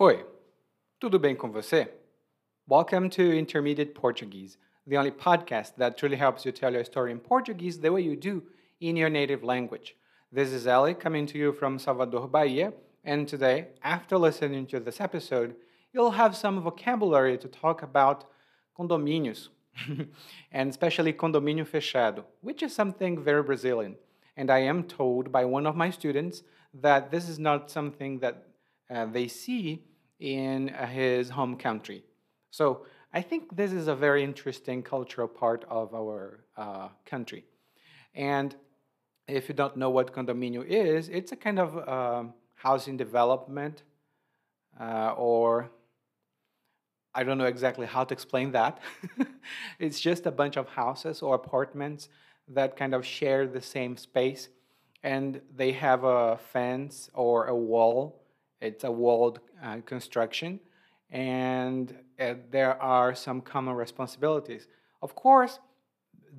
[0.00, 0.26] Oi,
[0.98, 1.88] tudo bem com você?
[2.68, 7.20] Welcome to Intermediate Portuguese, the only podcast that truly helps you tell your story in
[7.20, 8.42] Portuguese the way you do
[8.80, 9.94] in your native language.
[10.32, 12.72] This is Ellie coming to you from Salvador, Bahia,
[13.04, 15.54] and today, after listening to this episode,
[15.92, 18.24] you'll have some vocabulary to talk about
[18.76, 19.50] condomínios,
[20.50, 23.94] and especially condomínio fechado, which is something very Brazilian.
[24.36, 26.42] And I am told by one of my students
[26.82, 28.48] that this is not something that
[28.90, 29.82] uh, they see
[30.20, 32.04] in uh, his home country.
[32.50, 37.44] So I think this is a very interesting cultural part of our uh, country.
[38.14, 38.54] And
[39.26, 43.82] if you don't know what condomínio is, it's a kind of um, housing development
[44.80, 45.70] uh, or
[47.14, 48.80] I don't know exactly how to explain that.
[49.78, 52.08] it's just a bunch of houses or apartments
[52.48, 54.48] that kind of share the same space
[55.02, 58.23] and they have a fence or a wall.
[58.64, 60.60] It's a walled uh, construction
[61.10, 64.66] and uh, there are some common responsibilities.
[65.02, 65.60] Of course,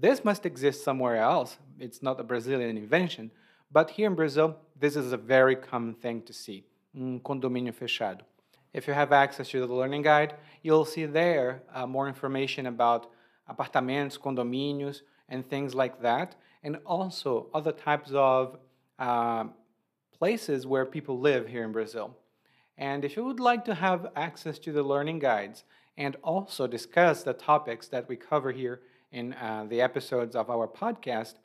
[0.06, 1.58] this must exist somewhere else.
[1.80, 3.32] It's not a Brazilian invention,
[3.72, 6.60] but here in Brazil, this is a very common thing to see.
[6.98, 8.24] Um condomínio fechado.
[8.74, 10.32] If you have access to the learning guide,
[10.64, 13.02] you'll see there uh, more information about
[13.54, 14.98] apartamentos, condomínios,
[15.30, 18.58] and things like that, and also other types of
[19.00, 19.46] uh,
[20.18, 22.16] places where people live here in Brazil.
[22.78, 25.64] And if you would like to have access to the learning guides
[25.98, 30.68] and also discuss the topics that we cover here in uh, the episodes of our
[30.68, 31.36] podcast,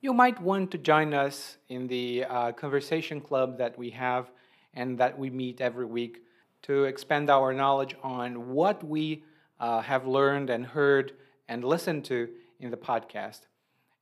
[0.00, 4.30] you might want to join us in the uh, conversation club that we have
[4.74, 6.22] and that we meet every week
[6.62, 9.24] to expand our knowledge on what we
[9.58, 11.12] uh, have learned and heard
[11.48, 12.28] and listened to
[12.60, 13.47] in the podcast.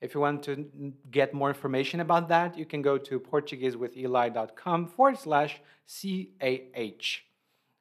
[0.06, 5.18] If you want to get more information about that, you can go to PortugueseWithEli.com forward
[5.18, 7.22] slash CAH.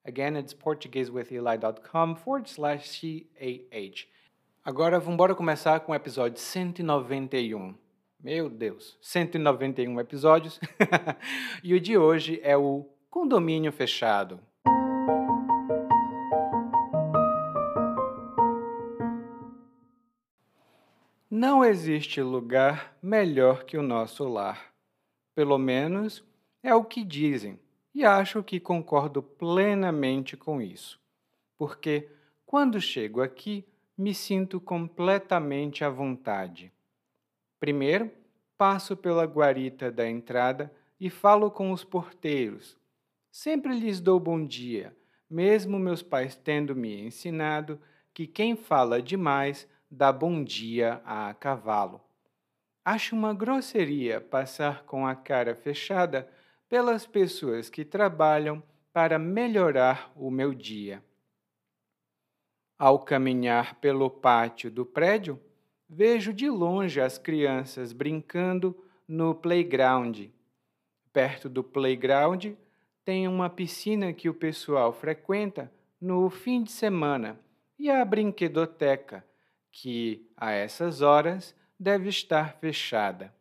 [0.03, 4.07] Again, it's PortugueseWithEli.com forward slash CAH.
[4.65, 7.75] Agora vamos começar com o episódio 191.
[8.19, 10.59] Meu Deus, 191 episódios.
[11.63, 14.39] e o de hoje é o condomínio fechado.
[21.47, 24.73] Não existe lugar melhor que o nosso lar.
[25.35, 26.23] Pelo menos
[26.63, 27.59] é o que dizem,
[27.93, 30.99] e acho que concordo plenamente com isso.
[31.55, 32.09] Porque
[32.47, 33.63] quando chego aqui,
[33.95, 36.73] me sinto completamente à vontade.
[37.59, 38.11] Primeiro,
[38.57, 42.75] passo pela guarita da entrada e falo com os porteiros.
[43.31, 44.97] Sempre lhes dou bom dia,
[45.29, 47.79] mesmo meus pais tendo me ensinado
[48.15, 52.01] que quem fala demais dá bom dia a cavalo.
[52.83, 56.29] Acho uma grosseria passar com a cara fechada
[56.69, 58.61] pelas pessoas que trabalham
[58.93, 61.03] para melhorar o meu dia.
[62.77, 65.39] Ao caminhar pelo pátio do prédio,
[65.89, 68.75] vejo de longe as crianças brincando
[69.07, 70.27] no playground.
[71.13, 72.53] Perto do playground
[73.03, 75.71] tem uma piscina que o pessoal frequenta
[76.01, 77.39] no fim de semana
[77.79, 79.23] e a brinquedoteca
[79.77, 83.35] que a essas horas deve estar fechada.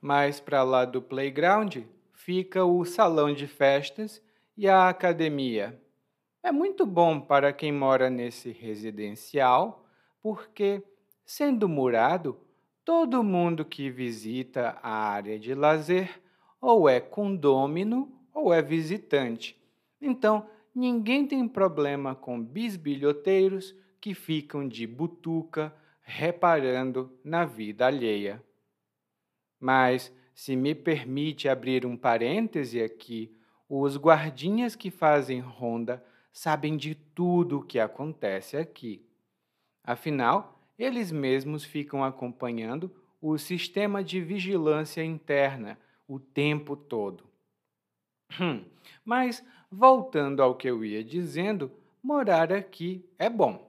[0.00, 1.76] Mais para lá do playground
[2.12, 4.20] fica o salão de festas
[4.56, 5.80] e a academia.
[6.42, 9.86] É muito bom para quem mora nesse residencial,
[10.20, 10.82] porque,
[11.24, 12.36] sendo murado,
[12.84, 16.20] todo mundo que visita a área de lazer
[16.60, 19.56] ou é condômino ou é visitante.
[20.00, 28.42] Então, ninguém tem problema com bisbilhoteiros que ficam de butuca reparando na vida alheia.
[29.58, 33.34] Mas, se me permite abrir um parêntese aqui,
[33.68, 39.04] os guardinhas que fazem ronda sabem de tudo o que acontece aqui.
[39.82, 47.24] Afinal, eles mesmos ficam acompanhando o sistema de vigilância interna o tempo todo.
[48.40, 48.64] Hum,
[49.04, 51.72] mas, voltando ao que eu ia dizendo,
[52.02, 53.65] morar aqui é bom.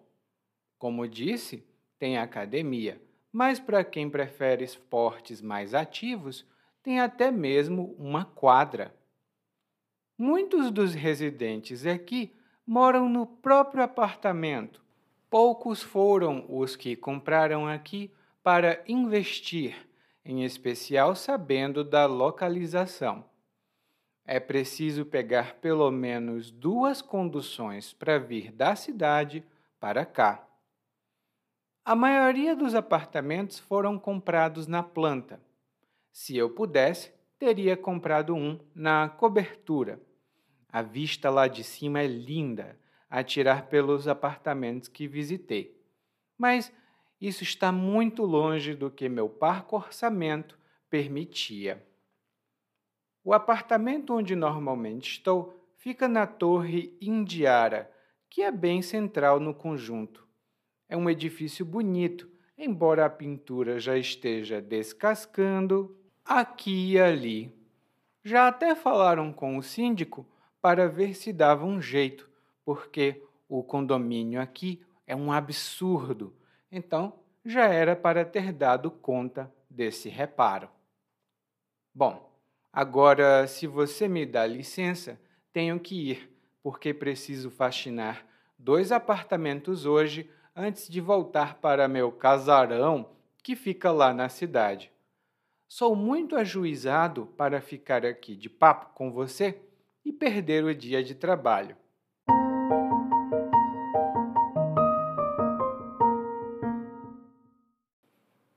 [0.77, 1.63] Como disse,
[1.97, 3.01] tem academia,
[3.31, 6.45] mas para quem prefere esportes mais ativos,
[6.83, 8.95] tem até mesmo uma quadra.
[10.17, 12.33] Muitos dos residentes aqui
[12.65, 14.81] moram no próprio apartamento.
[15.29, 19.75] Poucos foram os que compraram aqui para investir,
[20.23, 23.25] em especial sabendo da localização.
[24.25, 29.43] É preciso pegar pelo menos duas conduções para vir da cidade
[29.79, 30.46] para cá.
[31.87, 35.41] A maioria dos apartamentos foram comprados na planta.
[36.11, 39.97] Se eu pudesse, teria comprado um na cobertura.
[40.67, 42.77] A vista lá de cima é linda,
[43.09, 45.81] a tirar pelos apartamentos que visitei.
[46.37, 46.73] Mas
[47.21, 50.59] isso está muito longe do que meu parco orçamento
[50.89, 51.87] permitia.
[53.23, 57.89] O apartamento onde normalmente estou fica na Torre Indiara,
[58.29, 60.26] que é bem central no conjunto.
[60.89, 67.53] É um edifício bonito, embora a pintura já esteja descascando aqui e ali.
[68.23, 70.25] Já até falaram com o síndico
[70.61, 72.29] para ver se dava um jeito,
[72.65, 76.35] porque o condomínio aqui é um absurdo.
[76.71, 77.13] Então,
[77.45, 80.69] já era para ter dado conta desse reparo.
[81.93, 82.29] Bom,
[82.71, 85.19] agora, se você me dá licença,
[85.53, 88.25] tenho que ir, porque preciso faxinar
[88.57, 93.11] dois apartamentos hoje antes de voltar para meu casarão
[93.43, 94.91] que fica lá na cidade.
[95.67, 99.61] Sou muito ajuizado para ficar aqui de papo com você
[100.03, 101.77] e perder o dia de trabalho.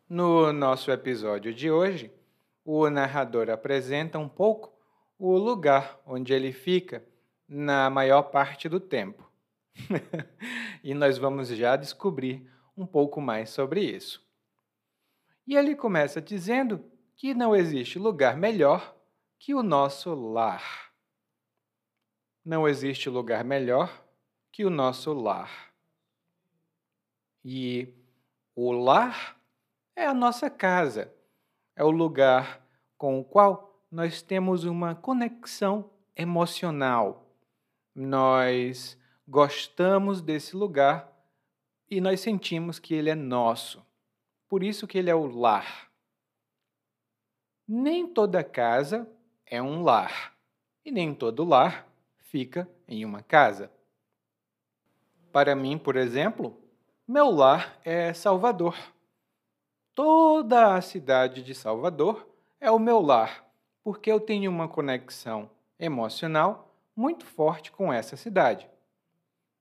[0.08, 2.10] No nosso episódio de hoje,
[2.64, 4.72] o narrador apresenta um pouco
[5.18, 7.04] o lugar onde ele fica
[7.46, 9.29] na maior parte do tempo.
[10.82, 14.24] e nós vamos já descobrir um pouco mais sobre isso.
[15.46, 16.84] E ele começa dizendo
[17.16, 18.96] que não existe lugar melhor
[19.38, 20.92] que o nosso lar.
[22.44, 24.04] Não existe lugar melhor
[24.52, 25.72] que o nosso lar.
[27.44, 27.94] E
[28.54, 29.40] o lar
[29.96, 31.12] é a nossa casa,
[31.74, 32.66] é o lugar
[32.96, 37.26] com o qual nós temos uma conexão emocional.
[37.94, 38.99] Nós
[39.30, 41.08] gostamos desse lugar
[41.88, 43.80] e nós sentimos que ele é nosso.
[44.48, 45.88] Por isso que ele é o lar.
[47.66, 49.08] Nem toda casa
[49.46, 50.36] é um lar,
[50.84, 51.86] e nem todo lar
[52.18, 53.70] fica em uma casa.
[55.30, 56.60] Para mim, por exemplo,
[57.06, 58.76] meu lar é Salvador.
[59.94, 62.28] Toda a cidade de Salvador
[62.60, 63.48] é o meu lar,
[63.84, 65.48] porque eu tenho uma conexão
[65.78, 68.68] emocional muito forte com essa cidade.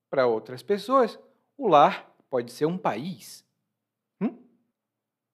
[0.10, 1.20] Para outras pessoas,
[1.58, 3.46] o lar pode ser um país.
[4.20, 4.38] Hum?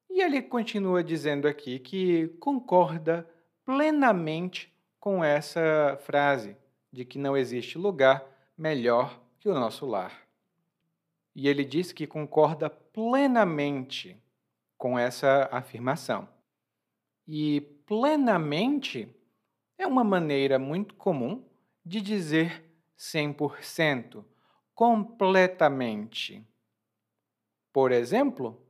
[0.09, 3.27] E ele continua dizendo aqui que concorda
[3.63, 6.55] plenamente com essa frase
[6.91, 8.25] de que não existe lugar
[8.57, 10.25] melhor que o nosso lar.
[11.35, 14.17] E ele diz que concorda plenamente
[14.77, 16.27] com essa afirmação.
[17.27, 19.13] E plenamente
[19.77, 21.43] é uma maneira muito comum
[21.85, 22.63] de dizer
[22.97, 24.23] 100%,
[24.75, 26.45] completamente.
[27.71, 28.61] Por exemplo,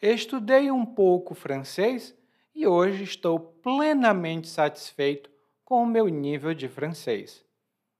[0.00, 2.16] estudei um pouco francês
[2.54, 5.28] e hoje estou plenamente satisfeito
[5.64, 7.44] com o meu nível de francês.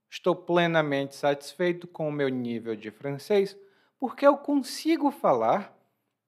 [0.08, 3.56] Estou plenamente satisfeito com o meu nível de francês
[3.98, 5.76] porque eu consigo falar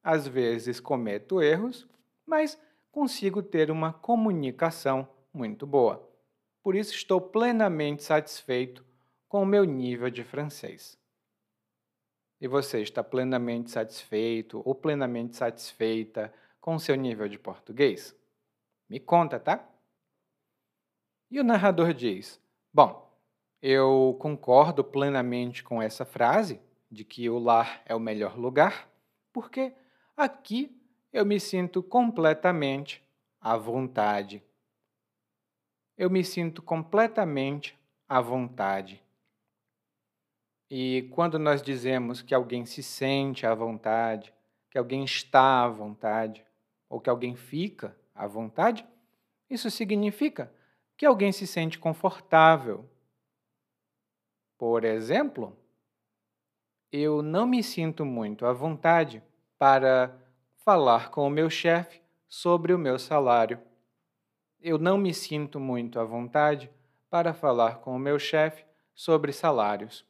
[0.02, 1.86] às vezes cometo erros,
[2.24, 2.58] mas
[2.90, 6.08] consigo ter uma comunicação muito boa.
[6.62, 8.84] Por isso estou plenamente satisfeito
[9.28, 10.98] com o meu nível de francês.
[12.40, 18.14] E você está plenamente satisfeito ou plenamente satisfeita com o seu nível de português?
[18.88, 19.66] Me conta, tá?
[21.30, 22.40] E o narrador diz:
[22.72, 23.10] Bom,
[23.60, 26.60] eu concordo plenamente com essa frase
[26.90, 28.88] de que o lar é o melhor lugar,
[29.32, 29.74] porque
[30.16, 30.74] Aqui
[31.12, 33.06] eu me sinto completamente
[33.38, 34.42] à vontade.
[35.94, 39.02] Eu me sinto completamente à vontade.
[40.70, 44.34] E quando nós dizemos que alguém se sente à vontade,
[44.70, 46.44] que alguém está à vontade,
[46.88, 48.84] ou que alguém fica à vontade,
[49.48, 50.52] isso significa
[50.96, 52.88] que alguém se sente confortável.
[54.58, 55.56] Por exemplo,
[56.90, 59.22] eu não me sinto muito à vontade
[59.58, 60.18] para
[60.56, 63.60] falar com o meu chefe sobre o meu salário.
[64.60, 66.70] Eu não me sinto muito à vontade
[67.08, 70.04] para falar com o meu chefe sobre salários.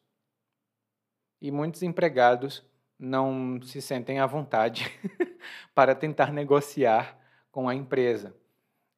[1.41, 2.65] E muitos empregados
[2.99, 4.91] não se sentem à vontade
[5.75, 7.19] para tentar negociar
[7.51, 8.35] com a empresa.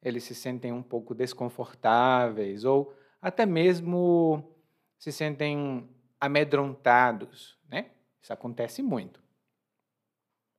[0.01, 4.55] Eles se sentem um pouco desconfortáveis ou até mesmo
[4.97, 7.91] se sentem amedrontados, né?
[8.21, 9.21] Isso acontece muito.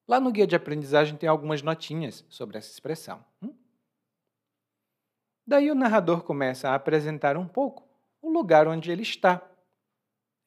[0.06, 3.24] Lá no guia de aprendizagem tem algumas notinhas sobre essa expressão.
[3.42, 3.54] Hum?
[5.46, 7.88] Daí o narrador começa a apresentar um pouco
[8.20, 9.49] o lugar onde ele está.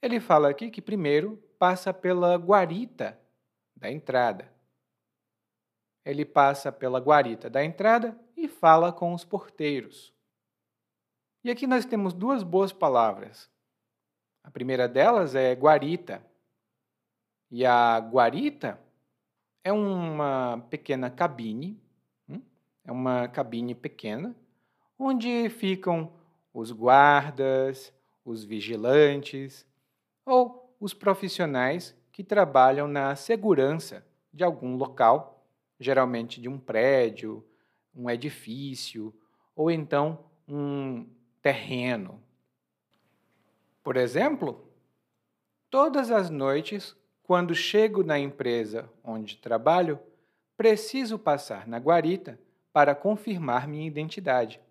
[0.03, 3.17] Ele fala aqui que primeiro passa pela guarita
[3.73, 4.51] da entrada.
[6.03, 10.13] Ele passa pela guarita da entrada e fala com os porteiros.
[11.41, 13.49] E aqui nós temos duas boas palavras.
[14.43, 16.21] A primeira delas é guarita.
[17.49, 18.77] E a guarita
[19.63, 21.81] é uma pequena cabine,
[22.27, 22.41] hum?
[22.83, 24.35] é uma cabine pequena,
[24.99, 26.11] onde ficam
[26.53, 27.93] os guardas,
[28.25, 29.65] os vigilantes
[30.25, 35.45] ou os profissionais que trabalham na segurança de algum local,
[35.79, 37.45] geralmente de um prédio,
[37.95, 39.13] um edifício
[39.55, 41.07] ou então um
[41.41, 42.21] terreno.
[43.83, 44.67] Por exemplo,
[45.69, 49.99] todas as noites, quando chego na empresa onde trabalho,
[50.55, 52.39] preciso passar na guarita
[52.71, 54.61] para confirmar minha identidade.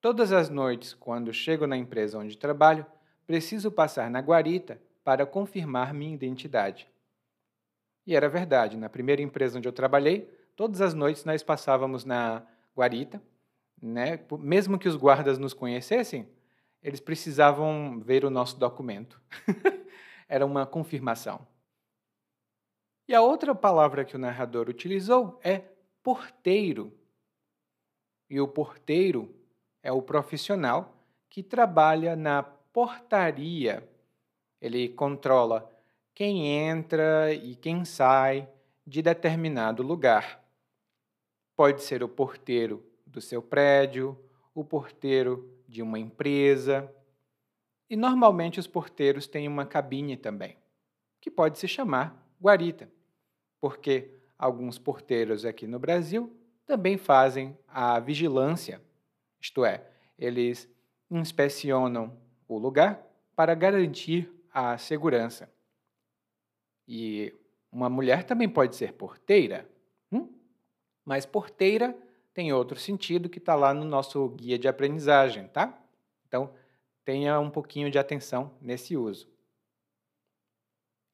[0.00, 2.84] Todas as noites, quando chego na empresa onde trabalho,
[3.32, 6.86] preciso passar na guarita para confirmar minha identidade.
[8.06, 12.46] E era verdade, na primeira empresa onde eu trabalhei, todas as noites nós passávamos na
[12.76, 13.22] guarita,
[13.80, 14.20] né?
[14.38, 16.28] mesmo que os guardas nos conhecessem,
[16.82, 19.18] eles precisavam ver o nosso documento.
[20.28, 21.46] era uma confirmação.
[23.08, 25.62] E a outra palavra que o narrador utilizou é
[26.02, 26.92] porteiro.
[28.28, 29.34] E o porteiro
[29.82, 33.88] é o profissional que trabalha na portaria.
[34.60, 35.70] Ele controla
[36.14, 38.48] quem entra e quem sai
[38.86, 40.42] de determinado lugar.
[41.56, 44.18] Pode ser o porteiro do seu prédio,
[44.54, 46.92] o porteiro de uma empresa.
[47.88, 50.56] E normalmente os porteiros têm uma cabine também,
[51.20, 52.90] que pode se chamar guarita,
[53.60, 58.80] porque alguns porteiros aqui no Brasil também fazem a vigilância,
[59.40, 59.86] isto é,
[60.18, 60.68] eles
[61.10, 62.16] inspecionam
[62.54, 65.52] o lugar para garantir a segurança.
[66.86, 67.34] E
[67.70, 69.68] uma mulher também pode ser porteira,
[70.10, 70.28] hum?
[71.04, 71.96] mas porteira
[72.34, 75.78] tem outro sentido que está lá no nosso guia de aprendizagem, tá?
[76.26, 76.54] Então,
[77.04, 79.30] tenha um pouquinho de atenção nesse uso.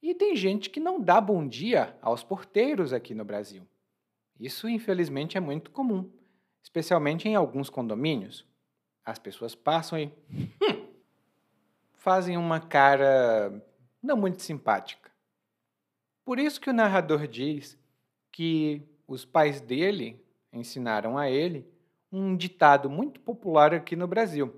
[0.01, 3.67] E tem gente que não dá bom dia aos porteiros aqui no Brasil.
[4.39, 6.09] Isso, infelizmente, é muito comum,
[6.63, 8.47] especialmente em alguns condomínios.
[9.05, 10.13] As pessoas passam e
[11.99, 13.63] fazem uma cara
[14.03, 15.11] não muito simpática.
[16.25, 17.77] Por isso que o narrador diz
[18.33, 21.69] que os pais dele ensinaram a ele
[22.11, 24.55] um ditado muito popular aqui no Brasil,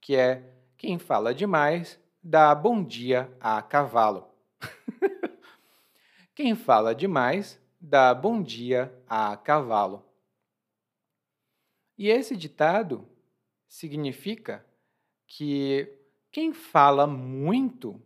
[0.00, 0.42] que é
[0.76, 4.28] quem fala demais dá bom dia a cavalo.
[6.34, 10.04] quem fala demais dá bom dia a cavalo.
[11.96, 13.06] E esse ditado
[13.68, 14.64] significa
[15.26, 15.99] que
[16.30, 18.00] quem fala muito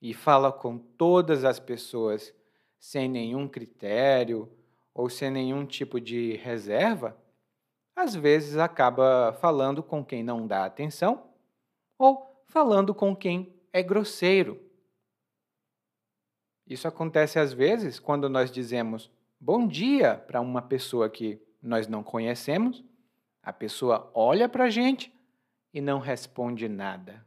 [0.00, 2.34] e fala com todas as pessoas
[2.78, 4.50] sem nenhum critério
[4.94, 7.16] ou sem nenhum tipo de reserva,
[7.94, 11.30] às vezes acaba falando com quem não dá atenção
[11.98, 14.60] ou falando com quem é grosseiro.
[16.66, 22.02] Isso acontece às vezes quando nós dizemos bom dia para uma pessoa que nós não
[22.02, 22.84] conhecemos,
[23.42, 25.12] a pessoa olha para a gente
[25.72, 27.24] e não responde nada.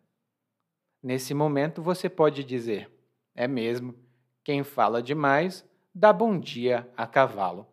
[1.04, 2.90] Nesse momento você pode dizer:
[3.36, 3.94] é mesmo,
[4.42, 7.68] quem fala demais dá bom dia a cavalo.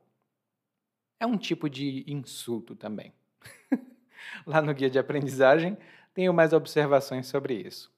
[1.21, 3.15] É um tipo de insulto também.
[4.45, 5.79] Lá no guia de aprendizagem
[6.13, 7.93] tenho mais observações sobre isso.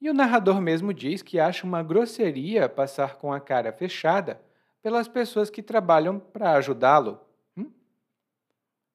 [0.00, 4.40] E o narrador mesmo diz que acha uma grosseria passar com a cara fechada
[4.82, 7.20] pelas pessoas que trabalham para ajudá-lo.
[7.56, 7.70] Hum?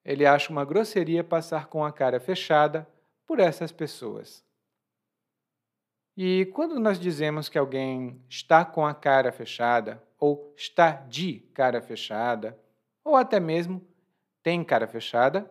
[0.04, 2.88] Ele acha uma grosseria passar com a cara fechada
[3.32, 4.44] por essas pessoas.
[6.18, 11.82] E quando nós dizemos que alguém está com a cara fechada, ou está de cara
[11.82, 12.60] fechada,
[13.02, 13.82] ou até mesmo
[14.44, 15.50] tem cara fechada,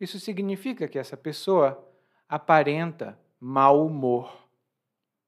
[0.00, 1.86] isso significa que essa pessoa
[2.26, 4.48] aparenta mau humor.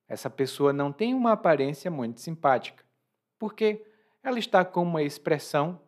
[0.08, 2.82] Essa pessoa não tem uma aparência muito simpática,
[3.38, 3.84] porque
[4.22, 5.78] ela está com uma expressão,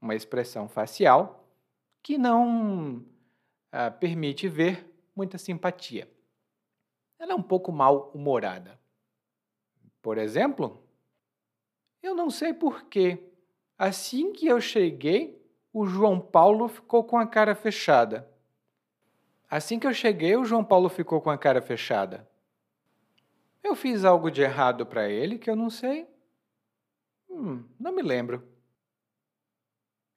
[0.00, 1.48] uma expressão facial,
[2.02, 3.06] que não
[3.70, 6.10] ah, permite ver muita simpatia.
[7.18, 8.78] Ela é um pouco mal-humorada.
[10.00, 10.82] Por exemplo,
[12.02, 13.30] eu não sei porquê.
[13.78, 15.40] Assim que eu cheguei,
[15.72, 18.28] o João Paulo ficou com a cara fechada.
[19.48, 22.28] Assim que eu cheguei, o João Paulo ficou com a cara fechada.
[23.62, 26.06] Eu fiz algo de errado para ele que eu não sei?
[27.28, 28.46] Hum, não me lembro.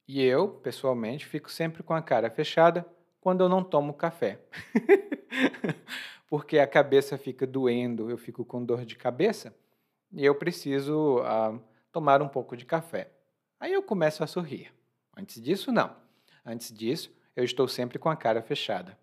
[0.08, 2.86] E eu, pessoalmente, fico sempre com a cara fechada
[3.26, 4.40] quando eu não tomo café.
[6.30, 9.52] Porque a cabeça fica doendo, eu fico com dor de cabeça
[10.14, 11.60] e eu preciso ah,
[11.92, 13.10] tomar um pouco de café.
[13.60, 14.72] Aí eu começo a sorrir.
[15.18, 15.96] Antes disso, não.
[16.46, 18.96] Antes disso, eu estou sempre com a cara fechada.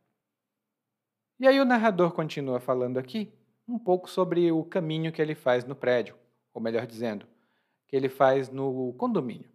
[1.40, 3.34] E aí o narrador continua falando aqui
[3.66, 6.14] um pouco sobre o caminho que ele faz no prédio,
[6.54, 7.26] ou melhor dizendo,
[7.88, 9.50] que ele faz no condomínio.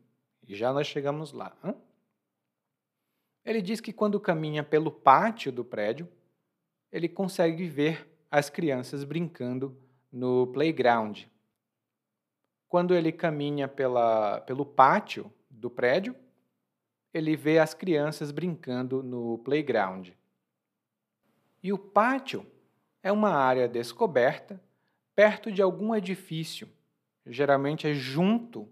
[0.45, 1.55] E já nós chegamos lá.
[1.63, 1.73] Hein?
[3.47, 6.05] Ele diz que quando caminha pelo pátio do prédio,
[6.91, 9.73] ele consegue ver as crianças brincando
[10.11, 11.23] no playground.
[12.67, 16.13] Quando ele caminha pela, pelo pátio do prédio,
[17.13, 20.09] ele vê as crianças brincando no playground.
[21.63, 22.45] E o pátio
[23.01, 24.61] é uma área descoberta
[25.15, 26.67] perto de algum edifício.
[27.25, 28.67] Geralmente é junto,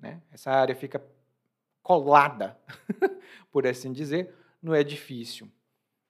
[0.00, 0.20] né?
[0.32, 0.98] essa área fica
[1.86, 2.58] colada,
[3.52, 5.48] por assim dizer, no edifício.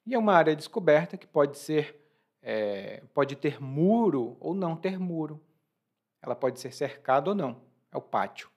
[0.07, 1.95] E é uma área descoberta que pode ser,
[2.41, 5.39] é, pode ter muro ou não ter muro.
[6.23, 7.61] Ela pode ser cercada ou não.
[7.93, 8.51] É o pátio.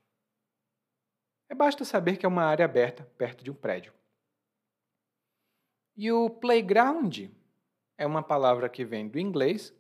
[1.50, 3.94] É basta saber que é uma área aberta perto de um prédio.
[5.98, 7.26] E o playground
[7.98, 9.76] é uma palavra que vem do inglês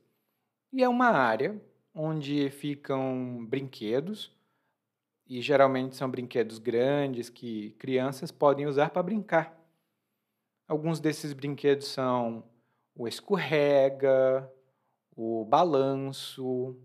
[0.73, 1.57] e é uma área
[1.95, 4.37] onde ficam brinquedos,
[5.29, 9.55] e geralmente são brinquedos grandes que crianças podem usar para brincar.
[10.67, 12.43] Alguns desses brinquedos são
[12.95, 14.51] o escorrega,
[15.15, 16.75] o balanço.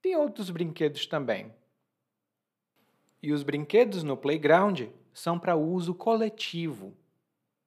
[0.00, 1.52] Tem outros brinquedos também.
[3.20, 6.96] E os brinquedos no playground são para uso coletivo.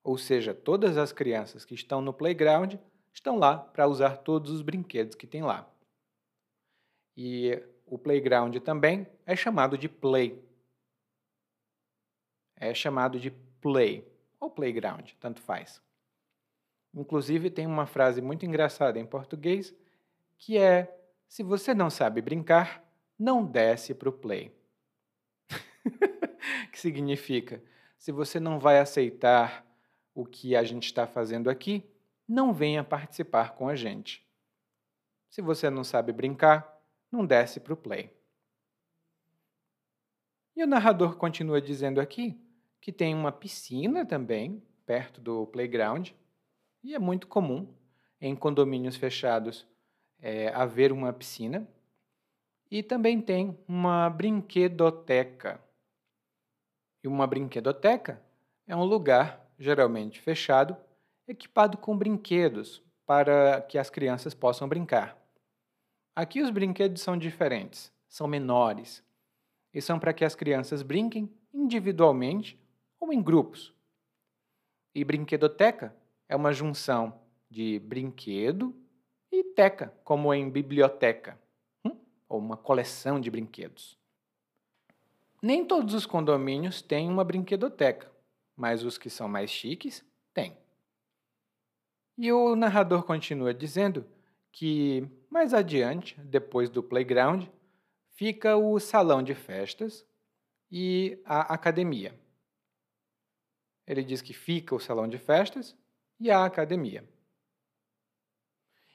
[0.01, 2.75] Ou seja, todas as crianças que estão no playground
[3.13, 5.69] estão lá para usar todos os brinquedos que tem lá.
[7.17, 10.41] E o playground também é chamado de play.
[12.55, 15.81] É chamado de play ou playground, tanto faz.
[16.93, 19.75] Inclusive tem uma frase muito engraçada em português
[20.38, 22.84] que é: se você não sabe brincar,
[23.19, 24.55] não desce para o play.
[26.72, 27.62] que significa:
[27.98, 29.67] se você não vai aceitar
[30.15, 31.84] o que a gente está fazendo aqui,
[32.25, 34.25] não venha participar com a gente.
[35.29, 36.81] Se você não sabe brincar,
[37.12, 38.16] não desce para o play.
[40.58, 42.36] E o narrador continua dizendo aqui
[42.82, 46.10] que tem uma piscina também perto do playground,
[46.84, 47.72] e é muito comum
[48.20, 49.67] em condomínios fechados
[50.20, 51.67] é, haver uma piscina.
[52.72, 55.62] E também tem uma brinquedoteca.
[57.04, 58.20] E uma brinquedoteca
[58.65, 60.76] é um lugar geralmente fechado,
[61.28, 65.15] equipado com brinquedos para que as crianças possam brincar.
[66.15, 69.06] Aqui os brinquedos são diferentes, são menores
[69.73, 72.60] e são para que as crianças brinquem individualmente
[72.99, 73.73] ou em grupos.
[74.93, 75.95] E brinquedoteca
[76.27, 78.75] é uma junção de brinquedo
[79.32, 81.39] e teca, como em biblioteca,
[81.86, 81.97] hum?
[82.27, 83.97] ou uma coleção de brinquedos.
[85.41, 88.12] Nem todos os condomínios têm uma brinquedoteca,
[88.56, 90.03] mas os que são mais chiques
[90.34, 90.58] têm.
[92.17, 94.06] E o narrador continua dizendo
[94.51, 97.45] que mais adiante, depois do playground,
[98.17, 100.06] fica o salão de festas
[100.69, 102.13] e a academia.
[103.88, 105.73] Ele diz que fica o salão de festas
[106.19, 107.08] e a academia.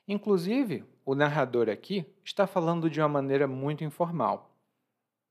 [0.07, 4.55] Inclusive, o narrador aqui está falando de uma maneira muito informal.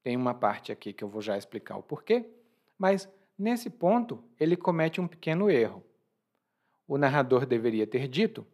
[0.01, 2.27] Tem uma parte aqui que eu vou já explicar o porquê,
[2.75, 3.07] mas
[3.41, 5.83] Nesse ponto, ele comete um pequeno erro.
[6.87, 8.45] O narrador deveria ter dito: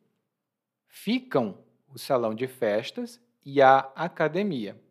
[0.88, 1.58] ficam
[1.90, 4.82] o salão de festas e a academia.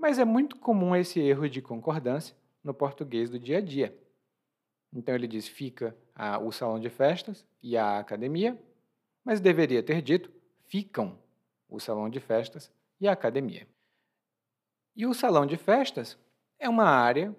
[0.00, 2.34] Mas é muito comum esse erro de concordância
[2.64, 3.94] no português do dia a dia.
[4.90, 8.58] Então ele diz: fica a, o salão de festas e a academia,
[9.22, 10.32] mas deveria ter dito:
[10.68, 11.18] ficam
[11.68, 13.68] o salão de festas e a academia.
[14.96, 16.16] E o salão de festas
[16.58, 17.36] é uma área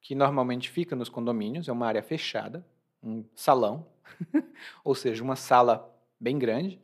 [0.00, 2.64] que normalmente fica nos condomínios, é uma área fechada,
[3.02, 3.84] um salão,
[4.84, 6.80] ou seja, uma sala bem grande,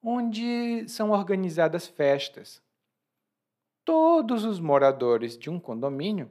[0.00, 2.62] onde são organizadas festas.
[3.92, 6.30] Todos os moradores de um condomínio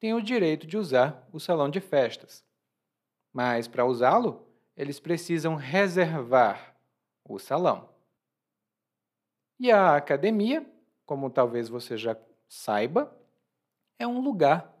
[0.00, 2.42] têm o direito de usar o salão de festas.
[3.30, 6.74] Mas para usá-lo, eles precisam reservar
[7.22, 7.90] o salão.
[9.60, 10.64] E a academia,
[11.04, 12.16] como talvez você já
[12.48, 13.14] saiba,
[13.98, 14.74] é um lugar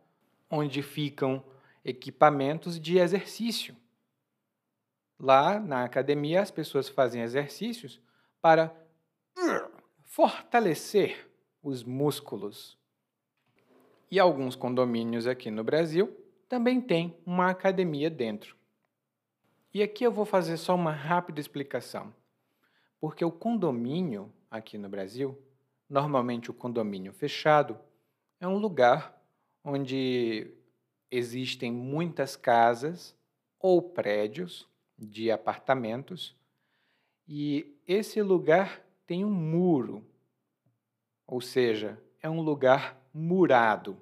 [0.50, 1.44] onde ficam
[1.84, 3.76] equipamentos de exercício.
[5.20, 8.00] Lá na academia, as pessoas fazem exercícios
[8.40, 8.74] para
[10.04, 11.33] fortalecer
[11.64, 12.78] os músculos.
[14.10, 16.14] E alguns condomínios aqui no Brasil
[16.48, 18.54] também têm uma academia dentro.
[19.72, 22.14] E aqui eu vou fazer só uma rápida explicação.
[23.00, 25.36] Porque o condomínio aqui no Brasil,
[25.88, 27.76] normalmente o condomínio fechado,
[28.38, 29.20] é um lugar
[29.64, 30.54] onde
[31.10, 33.16] existem muitas casas
[33.58, 36.36] ou prédios de apartamentos
[37.26, 40.04] e esse lugar tem um muro,
[41.26, 44.00] ou seja, é um lugar murado.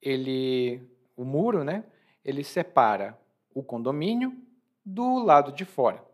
[0.00, 0.80] Ele,
[1.16, 1.84] o muro, né?
[2.24, 3.18] Ele separa
[3.54, 4.36] o condomínio
[4.84, 6.04] do lado de fora.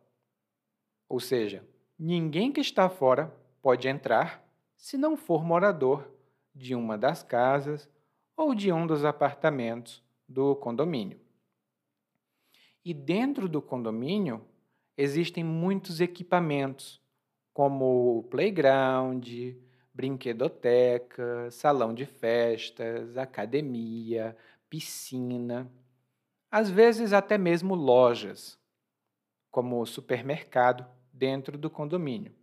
[1.08, 1.66] Ou seja,
[1.98, 4.42] ninguém que está fora pode entrar
[4.76, 6.08] se não for morador
[6.54, 7.88] de uma das casas
[8.36, 11.20] ou de um dos apartamentos do condomínio.
[12.84, 14.44] E dentro do condomínio
[14.96, 17.01] existem muitos equipamentos,
[17.52, 19.26] como playground,
[19.92, 24.36] brinquedoteca, salão de festas, academia,
[24.68, 25.70] piscina,
[26.50, 28.58] às vezes até mesmo lojas,
[29.50, 32.34] como supermercado dentro do condomínio.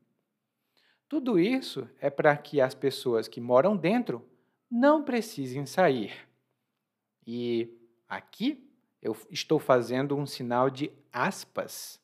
[1.08, 4.24] Tudo isso é para que as pessoas que moram dentro
[4.70, 6.14] não precisem sair.
[7.26, 7.76] E
[8.08, 8.64] aqui
[9.02, 11.99] eu estou fazendo um sinal de aspas.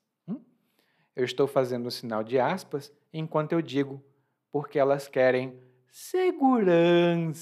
[1.15, 4.03] Eu estou fazendo um sinal de aspas enquanto eu digo,
[4.51, 5.57] porque elas querem
[5.91, 7.33] segurança.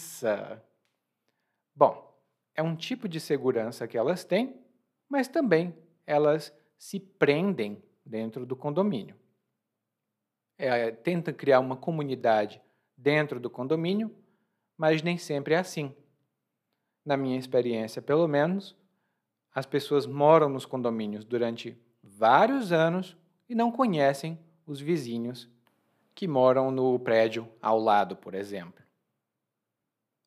[1.75, 2.15] Bom,
[2.53, 4.61] é um tipo de segurança que elas têm,
[5.09, 9.15] mas também elas se prendem dentro do condomínio
[10.57, 12.61] é, tenta criar uma comunidade
[12.97, 14.15] dentro do condomínio,
[14.77, 15.93] mas nem sempre é assim.
[17.05, 18.75] Na minha experiência, pelo menos,
[19.53, 23.17] as pessoas moram nos condomínios durante vários anos
[23.53, 25.47] e não conhecem os vizinhos
[26.15, 28.83] que moram no prédio ao lado, por exemplo.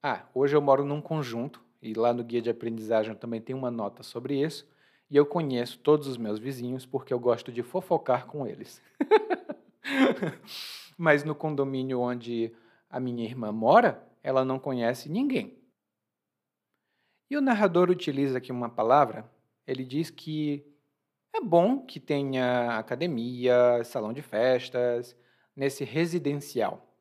[0.01, 3.69] Ah, hoje eu moro num conjunto e lá no guia de aprendizagem também tem uma
[3.69, 4.65] nota sobre isso.
[5.11, 8.81] E eu conheço todos os meus vizinhos porque eu gosto de fofocar com eles.
[10.97, 12.55] Mas no condomínio onde
[12.89, 15.59] a minha irmã mora, ela não conhece ninguém.
[17.29, 19.29] E o narrador utiliza aqui uma palavra,
[19.67, 20.65] ele diz que
[21.37, 25.16] é bom que tenha academia, salão de festas,
[25.55, 26.94] nesse residencial.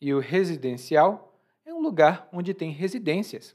[0.00, 3.54] E o residencial é um lugar onde tem residências,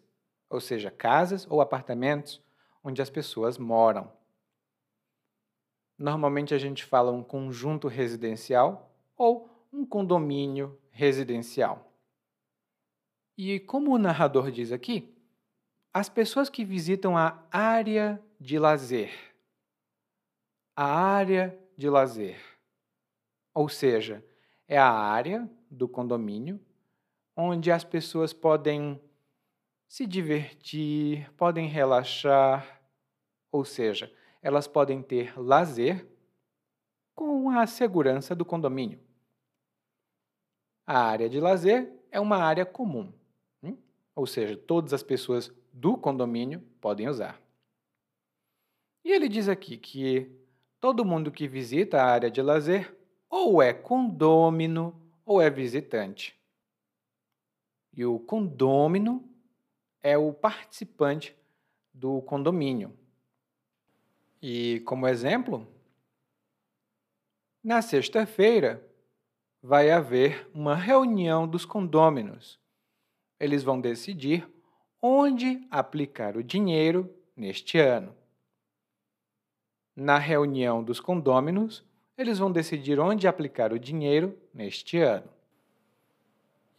[0.49, 2.41] ou seja, casas ou apartamentos
[2.83, 4.11] onde as pessoas moram.
[5.97, 11.91] Normalmente a gente fala um conjunto residencial ou um condomínio residencial.
[13.37, 15.13] E como o narrador diz aqui,
[15.93, 19.11] as pessoas que visitam a área de lazer.
[20.75, 22.39] A área de lazer.
[23.53, 24.23] Ou seja,
[24.67, 26.59] é a área do condomínio
[27.35, 28.99] onde as pessoas podem
[29.87, 32.81] se divertir, podem relaxar,
[33.51, 36.07] ou seja, elas podem ter lazer
[37.13, 38.99] com a segurança do condomínio.
[40.85, 43.11] A área de lazer é uma área comum,
[43.63, 43.77] hein?
[44.15, 47.41] ou seja, todas as pessoas do condomínio podem usar.
[49.05, 50.35] E ele diz aqui que
[50.79, 52.97] todo mundo que visita a área de lazer
[53.29, 56.35] ou é condômino ou é visitante.
[57.93, 59.23] E o condômino
[60.01, 61.35] é o participante
[61.93, 62.97] do condomínio.
[64.41, 65.67] E, como exemplo,
[67.63, 68.83] na sexta-feira
[69.61, 72.59] vai haver uma reunião dos condôminos.
[73.39, 74.51] Eles vão decidir
[74.99, 78.24] onde aplicar o dinheiro neste ano.
[79.95, 81.83] Na reunião dos condôminos,
[82.17, 85.29] eles vão decidir onde aplicar o dinheiro neste ano.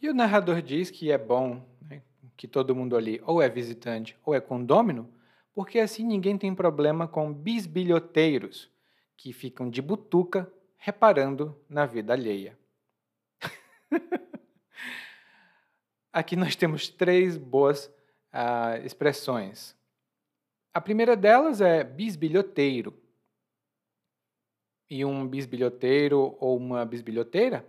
[0.01, 2.01] E o narrador diz que é bom né,
[2.35, 5.09] que todo mundo ali ou é visitante ou é condômino,
[5.53, 8.69] porque assim ninguém tem problema com bisbilhoteiros
[9.15, 12.55] que ficam de butuca reparando na vida alheia.
[16.13, 17.87] Aqui nós temos três boas
[18.31, 19.75] uh, expressões.
[20.73, 22.93] A primeira delas é bisbilhoteiro.
[24.89, 27.65] E um bisbilhoteiro ou uma bisbilhoteira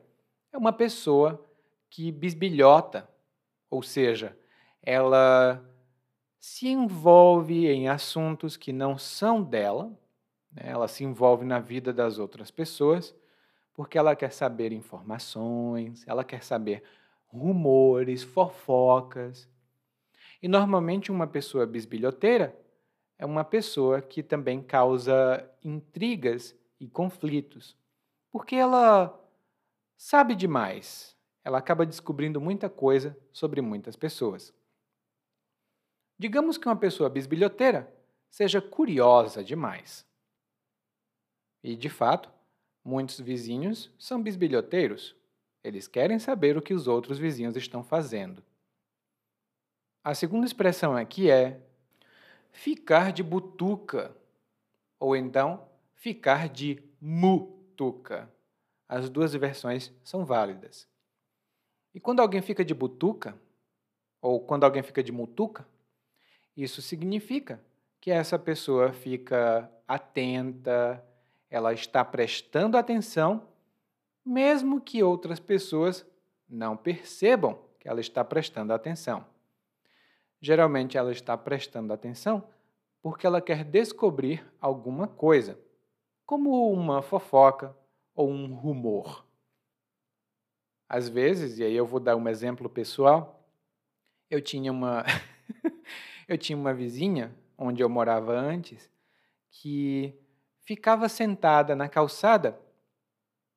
[0.53, 1.45] é uma pessoa
[1.91, 3.09] que bisbilhota,
[3.71, 4.37] ou seja,
[4.83, 5.63] ela
[6.39, 9.91] se envolve em assuntos que não são dela,
[10.53, 10.63] né?
[10.67, 13.15] ela se envolve na vida das outras pessoas,
[13.75, 16.83] porque ela quer saber informações, ela quer saber
[17.27, 19.49] rumores, fofocas.
[20.43, 22.57] E normalmente uma pessoa bisbilhoteira
[23.19, 27.77] é uma pessoa que também causa intrigas e conflitos,
[28.31, 29.19] porque ela
[29.97, 34.55] sabe demais, ela acaba descobrindo muita coisa sobre muitas pessoas.
[36.19, 37.93] Digamos que uma pessoa bisbilhoteira
[38.31, 40.07] seja curiosa demais.
[41.63, 42.31] E, de fato,
[42.85, 45.17] muitos vizinhos são bisbilhoteiros.
[45.63, 48.43] Eles querem saber o que os outros vizinhos estão fazendo.
[50.05, 51.61] A segunda expressão aqui é
[52.51, 54.17] ficar de butuca.
[54.99, 55.68] ou então
[55.99, 58.33] ficar de mutuca.
[58.89, 60.89] As duas versões são válidas.
[61.95, 63.37] E quando alguém fica de butuca,
[64.21, 65.67] ou quando alguém fica de mutuca,
[66.57, 67.61] isso significa
[68.01, 71.05] que essa pessoa fica atenta,
[71.51, 73.49] ela está prestando atenção,
[74.25, 76.07] mesmo que outras pessoas
[76.49, 79.27] não percebam que ela está prestando atenção.
[80.41, 82.49] Geralmente ela está prestando atenção
[83.03, 85.59] porque ela quer descobrir alguma coisa,
[86.29, 87.75] como uma fofoca
[88.15, 89.25] ou um rumor.
[90.87, 93.49] Às vezes, e aí eu vou dar um exemplo pessoal,
[94.29, 95.07] eu tinha uma
[96.29, 98.91] eu tinha uma vizinha onde eu morava antes
[99.51, 100.15] que
[100.61, 102.61] ficava sentada na calçada,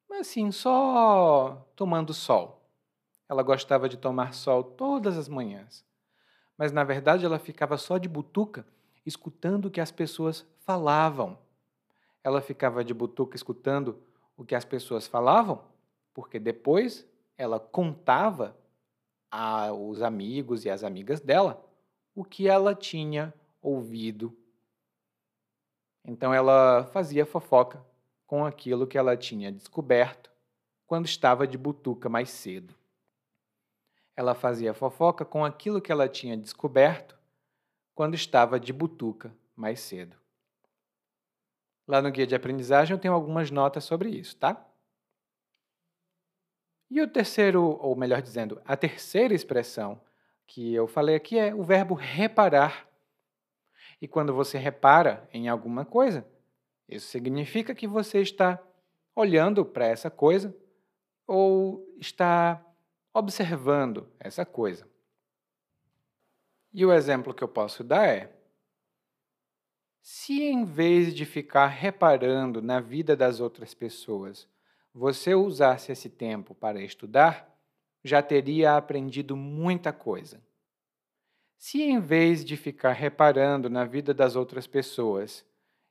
[0.10, 2.72] assim, só tomando sol.
[3.28, 5.86] Ela gostava de tomar sol todas as manhãs.
[6.58, 8.66] Mas na verdade ela ficava só de butuca,
[9.06, 11.38] escutando o que as pessoas falavam.
[12.24, 14.02] Ela ficava de butuca escutando
[14.38, 15.64] o que as pessoas falavam,
[16.14, 17.08] porque depois
[17.38, 18.58] ela contava
[19.30, 21.66] aos amigos e às amigas dela
[22.14, 24.36] o que ela tinha ouvido.
[26.06, 27.86] Então ela fazia fofoca
[28.28, 30.32] com aquilo que ela tinha descoberto
[30.86, 32.76] quando estava de butuca mais cedo.
[34.16, 37.18] Ela fazia fofoca com aquilo que ela tinha descoberto
[37.96, 40.21] quando estava de butuca mais cedo.
[41.88, 44.66] Lá no guia de aprendizagem eu tenho algumas notas sobre isso, tá?
[46.90, 50.02] E o terceiro, ou melhor dizendo, a terceira expressão
[50.46, 52.86] que eu falei aqui é o verbo reparar.
[54.02, 56.28] E quando você repara em alguma coisa,
[56.90, 58.62] isso significa que você está
[59.16, 60.54] olhando para essa coisa
[61.26, 62.62] ou está
[63.14, 64.86] observando essa coisa.
[66.74, 68.34] E o exemplo que eu posso dar é:
[70.02, 74.48] se em vez de ficar reparando na vida das outras pessoas,
[74.94, 77.48] você usasse esse tempo para estudar,
[78.04, 80.42] já teria aprendido muita coisa.
[81.58, 85.46] Se em vez de ficar reparando na vida das outras pessoas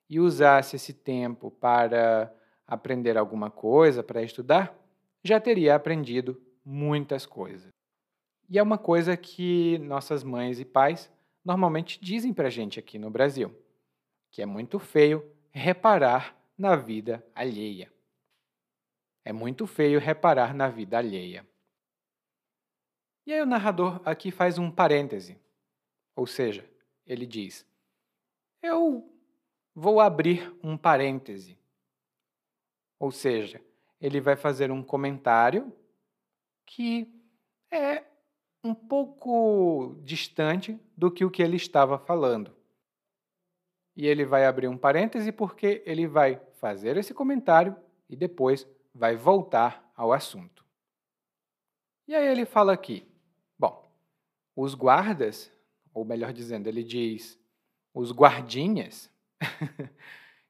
[0.09, 2.35] e usasse esse tempo para
[2.66, 4.77] aprender alguma coisa, para estudar,
[5.23, 7.70] já teria aprendido muitas coisas.
[8.49, 11.09] E é uma coisa que nossas mães e pais
[11.44, 13.55] normalmente dizem para a gente aqui no Brasil,
[14.31, 17.93] que é muito feio reparar na vida alheia.
[19.25, 21.47] É muito feio reparar na vida alheia.
[23.27, 25.38] E aí o narrador aqui faz um parêntese,
[26.16, 26.69] ou seja,
[27.07, 27.66] ele diz:
[28.62, 29.09] Eu
[29.75, 31.59] vou abrir um parêntese.
[32.99, 33.61] Ou seja,
[34.01, 35.73] ele vai fazer um comentário
[36.66, 37.12] que
[37.71, 38.05] é
[38.62, 42.55] um pouco distante do que o que ele estava falando.
[43.96, 47.76] E ele vai abrir um parêntese porque ele vai fazer esse comentário
[48.09, 50.64] e depois vai voltar ao assunto.
[52.07, 53.07] E aí ele fala aqui:
[53.59, 53.88] bom,
[54.57, 55.53] os guardas,
[55.92, 57.38] ou melhor dizendo, ele diz,
[57.94, 59.11] os guardinhas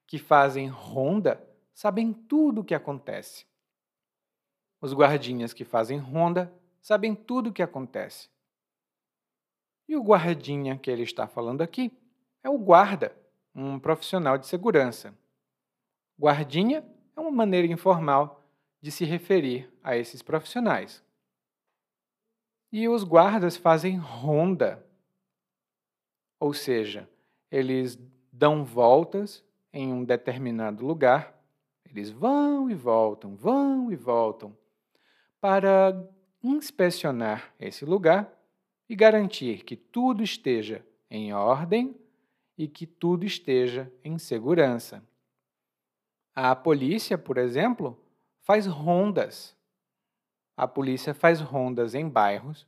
[0.06, 3.46] que fazem ronda sabem tudo o que acontece.
[4.80, 8.28] Os guardinhas que fazem ronda sabem tudo o que acontece.
[9.88, 11.92] E o guardinha que ele está falando aqui
[12.42, 13.14] é o guarda,
[13.64, 15.14] um profissional de segurança.
[16.18, 16.84] Guardinha
[17.16, 18.44] é uma maneira informal
[18.80, 21.02] de se referir a esses profissionais.
[22.72, 24.84] E os guardas fazem ronda,
[26.38, 27.08] ou seja,
[27.50, 27.98] eles
[28.32, 31.34] dão voltas em um determinado lugar,
[31.84, 34.56] eles vão e voltam, vão e voltam,
[35.40, 36.08] para
[36.42, 38.32] inspecionar esse lugar
[38.88, 41.94] e garantir que tudo esteja em ordem
[42.60, 45.02] e que tudo esteja em segurança.
[46.34, 47.98] A polícia, por exemplo,
[48.42, 49.56] faz rondas.
[50.54, 52.66] A polícia faz rondas em bairros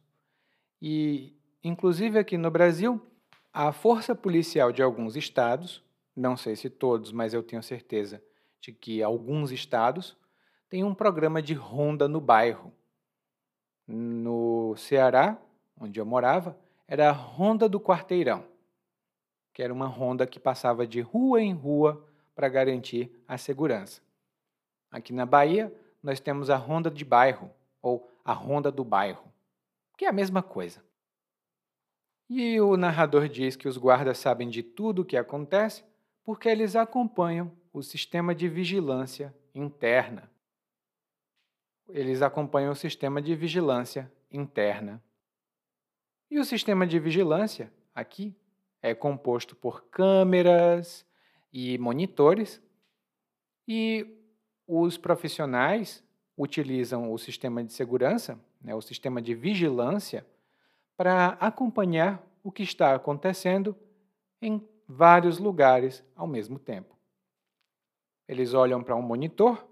[0.81, 3.07] e, inclusive aqui no Brasil,
[3.53, 5.85] a força policial de alguns estados,
[6.17, 8.25] não sei se todos, mas eu tenho certeza
[8.63, 10.17] de que alguns estados,
[10.71, 12.73] tem um programa de ronda no bairro.
[13.87, 15.39] No Ceará,
[15.79, 18.51] onde eu morava, era a Ronda do Quarteirão,
[19.53, 24.01] que era uma ronda que passava de rua em rua para garantir a segurança.
[24.91, 29.25] Aqui na Bahia, nós temos a Ronda de Bairro, ou a Ronda do Bairro,
[29.97, 30.83] que é a mesma coisa.
[32.29, 35.85] E o narrador diz que os guardas sabem de tudo o que acontece
[36.25, 40.31] porque eles acompanham o sistema de vigilância interna.
[41.89, 45.03] Eles acompanham o sistema de vigilância interna.
[46.31, 48.35] E o sistema de vigilância, aqui,
[48.83, 51.07] é composto por câmeras
[51.53, 52.61] e monitores,
[53.67, 54.07] e
[54.67, 56.03] os profissionais
[56.37, 60.27] utilizam o sistema de segurança, né, o sistema de vigilância,
[60.97, 63.77] para acompanhar o que está acontecendo
[64.41, 66.97] em vários lugares ao mesmo tempo.
[68.27, 69.65] Eles olham para um monitor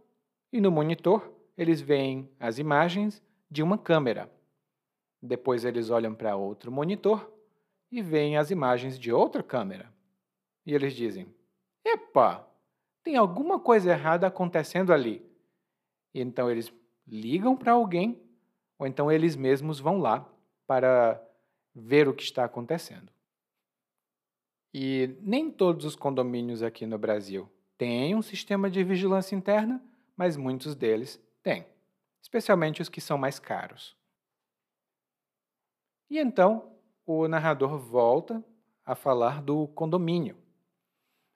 [0.52, 4.30] e no monitor eles veem as imagens de uma câmera.
[5.20, 7.30] Depois eles olham para outro monitor
[7.90, 9.92] e veem as imagens de outra câmera.
[10.64, 11.34] E eles dizem:
[11.84, 12.46] Epa,
[13.02, 15.24] tem alguma coisa errada acontecendo ali.
[16.14, 16.72] E então eles
[17.06, 18.20] ligam para alguém,
[18.78, 20.28] ou então eles mesmos vão lá
[20.66, 21.20] para
[21.74, 23.12] ver o que está acontecendo.
[24.72, 29.82] E nem todos os condomínios aqui no Brasil têm um sistema de vigilância interna,
[30.16, 31.66] mas muitos deles têm,
[32.22, 33.96] especialmente os que são mais caros.
[36.08, 36.69] E então
[37.12, 38.44] o narrador volta
[38.86, 40.36] a falar do condomínio.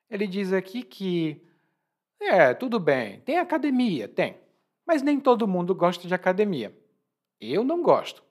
[0.09, 1.45] Ele diz aqui que
[2.17, 4.37] é, tudo bem, tem academia, tem,
[4.87, 6.73] mas nem todo mundo gosta de academia.
[7.41, 8.23] Eu não gosto.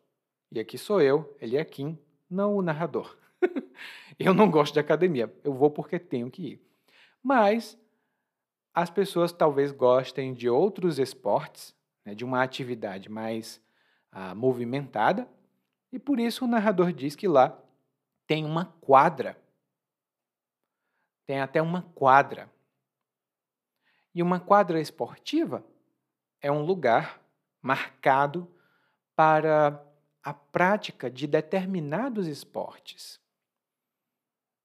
[0.50, 1.98] E aqui sou eu, ele é Kim,
[2.30, 3.14] não o narrador.
[4.18, 6.66] eu não gosto de academia, eu vou porque tenho que ir.
[7.22, 7.78] Mas
[8.72, 11.74] as pessoas talvez gostem de outros esportes,
[12.06, 13.60] né, de uma atividade mais
[14.10, 15.28] ah, movimentada,
[15.94, 17.56] e por isso o narrador diz que lá
[18.26, 19.40] tem uma quadra.
[21.24, 22.52] Tem até uma quadra.
[24.12, 25.64] E uma quadra esportiva
[26.40, 27.24] é um lugar
[27.62, 28.52] marcado
[29.14, 29.80] para
[30.20, 33.20] a prática de determinados esportes.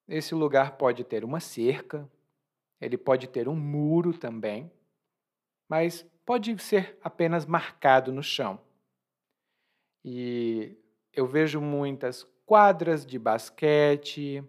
[0.08, 2.10] Esse lugar pode ter uma cerca,
[2.82, 4.72] ele pode ter um muro também,
[5.70, 8.60] mas pode ser apenas marcado no chão.
[10.04, 10.76] E
[11.13, 14.43] eu vejo muitas quadras de basquete,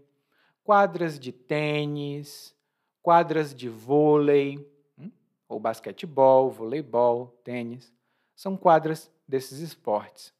[0.62, 2.54] quadras de tênis,
[3.02, 4.58] quadras de vôlei,
[4.98, 5.10] hum,
[5.48, 7.92] ou basquetebol, voleibol, tênis.
[8.34, 10.32] São quadras desses esportes.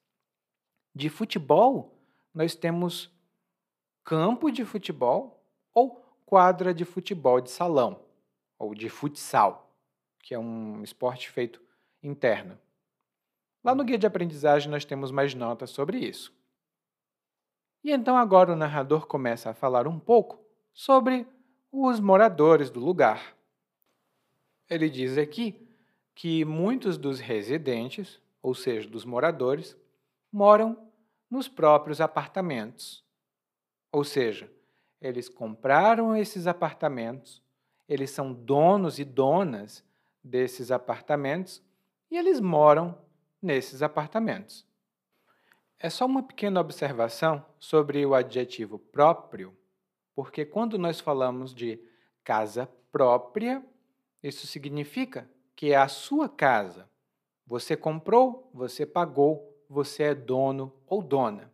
[0.95, 1.99] De futebol,
[2.35, 3.11] nós temos
[4.05, 8.01] campo de futebol ou quadra de futebol de salão,
[8.59, 9.75] ou de futsal,
[10.21, 11.61] que é um esporte feito
[12.03, 12.59] interno.
[13.63, 16.33] Lá no guia de aprendizagem nós temos mais notas sobre isso.
[17.83, 20.43] E então agora o narrador começa a falar um pouco
[20.73, 21.27] sobre
[21.73, 23.37] os moradores do lugar.
[24.69, 25.67] Ele diz aqui
[26.15, 29.77] que muitos dos residentes, ou seja, dos moradores,
[30.33, 30.91] moram
[31.31, 33.05] nos próprios apartamentos.
[33.93, 34.51] Ou seja,
[35.01, 37.43] eles compraram esses apartamentos,
[37.89, 39.85] eles são donos e donas
[40.23, 41.63] desses apartamentos
[42.11, 42.97] e eles moram
[43.43, 44.67] nesses apartamentos.
[45.79, 49.57] É só uma pequena observação sobre o adjetivo próprio,
[50.15, 51.81] porque quando nós falamos de
[52.23, 53.65] casa própria,
[54.23, 56.89] isso significa que é a sua casa.
[57.47, 61.51] Você comprou, você pagou, você é dono ou dona.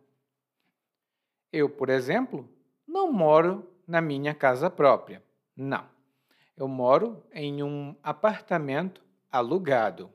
[1.51, 2.49] Eu, por exemplo,
[2.85, 5.23] não moro na minha casa própria.
[5.55, 5.87] Não.
[6.55, 10.11] Eu moro em um apartamento alugado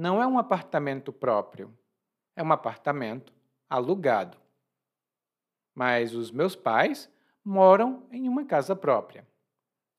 [0.00, 1.76] não é um apartamento próprio,
[2.34, 3.34] é um apartamento
[3.68, 4.38] alugado.
[5.74, 7.12] Mas os meus pais
[7.44, 9.28] moram em uma casa própria.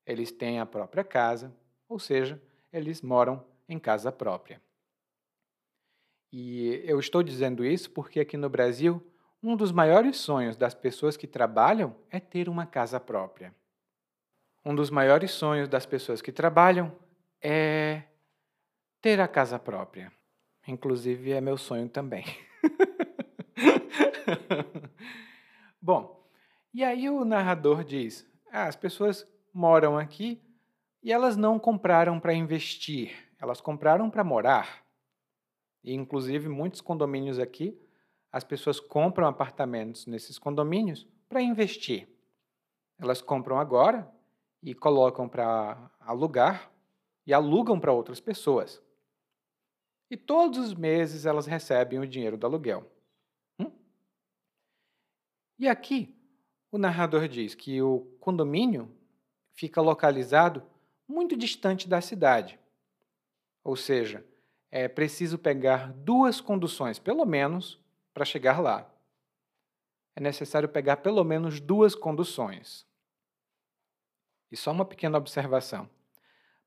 [0.04, 1.56] Eles têm a própria casa,
[1.88, 4.60] ou seja, eles moram em casa própria.
[6.32, 9.00] E eu estou dizendo isso porque aqui no Brasil,
[9.40, 13.54] um dos maiores sonhos das pessoas que trabalham é ter uma casa própria.
[14.64, 16.92] Um dos maiores sonhos das pessoas que trabalham
[17.40, 18.02] é
[19.02, 20.12] ter a casa própria.
[20.66, 22.24] Inclusive é meu sonho também.
[25.82, 26.24] Bom,
[26.72, 30.40] e aí o narrador diz: ah, as pessoas moram aqui
[31.02, 34.84] e elas não compraram para investir, elas compraram para morar.
[35.82, 37.76] E inclusive muitos condomínios aqui,
[38.30, 42.08] as pessoas compram apartamentos nesses condomínios para investir.
[43.00, 44.08] Elas compram agora
[44.62, 46.70] e colocam para alugar
[47.26, 48.80] e alugam para outras pessoas
[50.12, 52.86] e todos os meses elas recebem o dinheiro do aluguel.
[53.58, 53.72] Hum?
[55.58, 56.14] E aqui,
[56.70, 58.94] o narrador diz que o condomínio
[59.54, 60.62] fica localizado
[61.08, 62.60] muito distante da cidade.
[63.64, 64.22] Ou seja,
[64.70, 67.80] é preciso pegar duas conduções, pelo menos,
[68.12, 68.94] para chegar lá.
[70.14, 72.86] É necessário pegar pelo menos duas conduções.
[74.50, 75.88] E só uma pequena observação: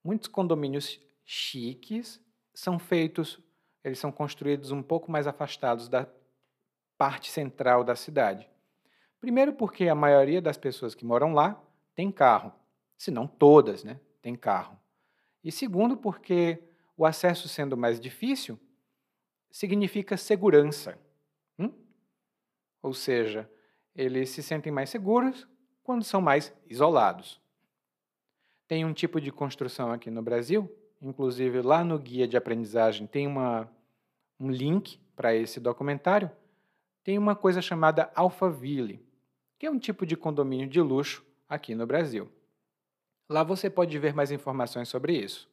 [0.03, 2.24] muitos condomínios chiques
[2.55, 3.39] são feitos,
[3.83, 6.07] eles são construídos um pouco mais afastados da
[6.97, 8.49] parte central da cidade.
[9.19, 11.61] Primeiro, porque a maioria das pessoas que moram lá
[11.93, 12.53] tem carro,
[12.97, 14.79] se não todas, né, têm carro.
[15.43, 16.63] E segundo, porque
[16.97, 18.59] o acesso sendo mais difícil,
[19.51, 20.97] significa segurança.
[21.59, 21.71] Hum?
[22.81, 23.49] Ou seja,
[23.93, 25.47] eles se sentem mais seguros
[25.83, 27.41] quando são mais isolados.
[28.67, 30.69] Tem um tipo de construção aqui no Brasil,
[31.05, 33.69] inclusive lá no guia de aprendizagem tem uma,
[34.39, 36.31] um link para esse documentário.
[37.03, 39.05] Tem uma coisa chamada Alphaville,
[39.59, 42.29] que é um tipo de condomínio de luxo aqui no Brasil.
[43.29, 45.47] Lá você pode ver mais informações sobre isso.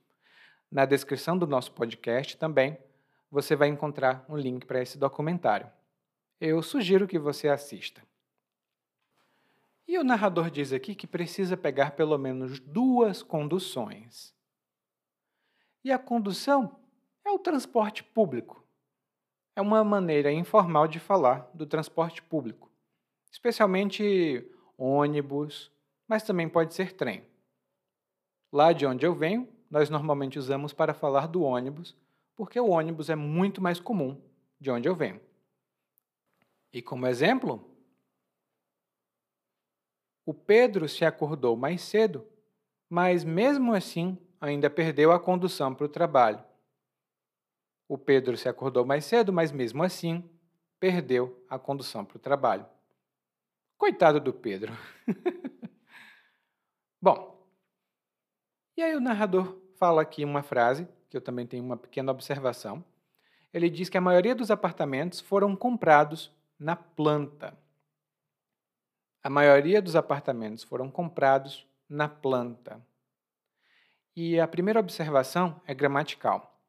[0.70, 2.78] Na descrição do nosso podcast também
[3.30, 5.70] você vai encontrar um link para esse documentário.
[6.40, 8.02] Eu sugiro que você assista.
[9.86, 14.34] E o narrador diz aqui que precisa pegar pelo menos duas conduções.
[15.84, 16.78] E a condução
[17.24, 18.64] é o transporte público.
[19.56, 22.70] É uma maneira informal de falar do transporte público,
[23.30, 25.70] especialmente ônibus,
[26.08, 27.24] mas também pode ser trem.
[28.52, 31.96] Lá de onde eu venho, nós normalmente usamos para falar do ônibus,
[32.34, 34.20] porque o ônibus é muito mais comum
[34.60, 35.20] de onde eu venho.
[36.72, 37.68] E como exemplo,
[40.24, 42.26] o Pedro se acordou mais cedo,
[42.88, 46.42] mas mesmo assim ainda perdeu a condução para o trabalho.
[47.88, 50.28] O Pedro se acordou mais cedo, mas mesmo assim
[50.80, 52.66] perdeu a condução para o trabalho.
[53.78, 54.72] Coitado do Pedro.
[57.00, 57.46] Bom,
[58.76, 62.84] e aí o narrador fala aqui uma frase, que eu também tenho uma pequena observação.
[63.54, 67.56] Ele diz que a maioria dos apartamentos foram comprados na planta.
[69.22, 72.84] A maioria dos apartamentos foram comprados na planta.
[74.14, 76.60] E a primeira observação é gramatical.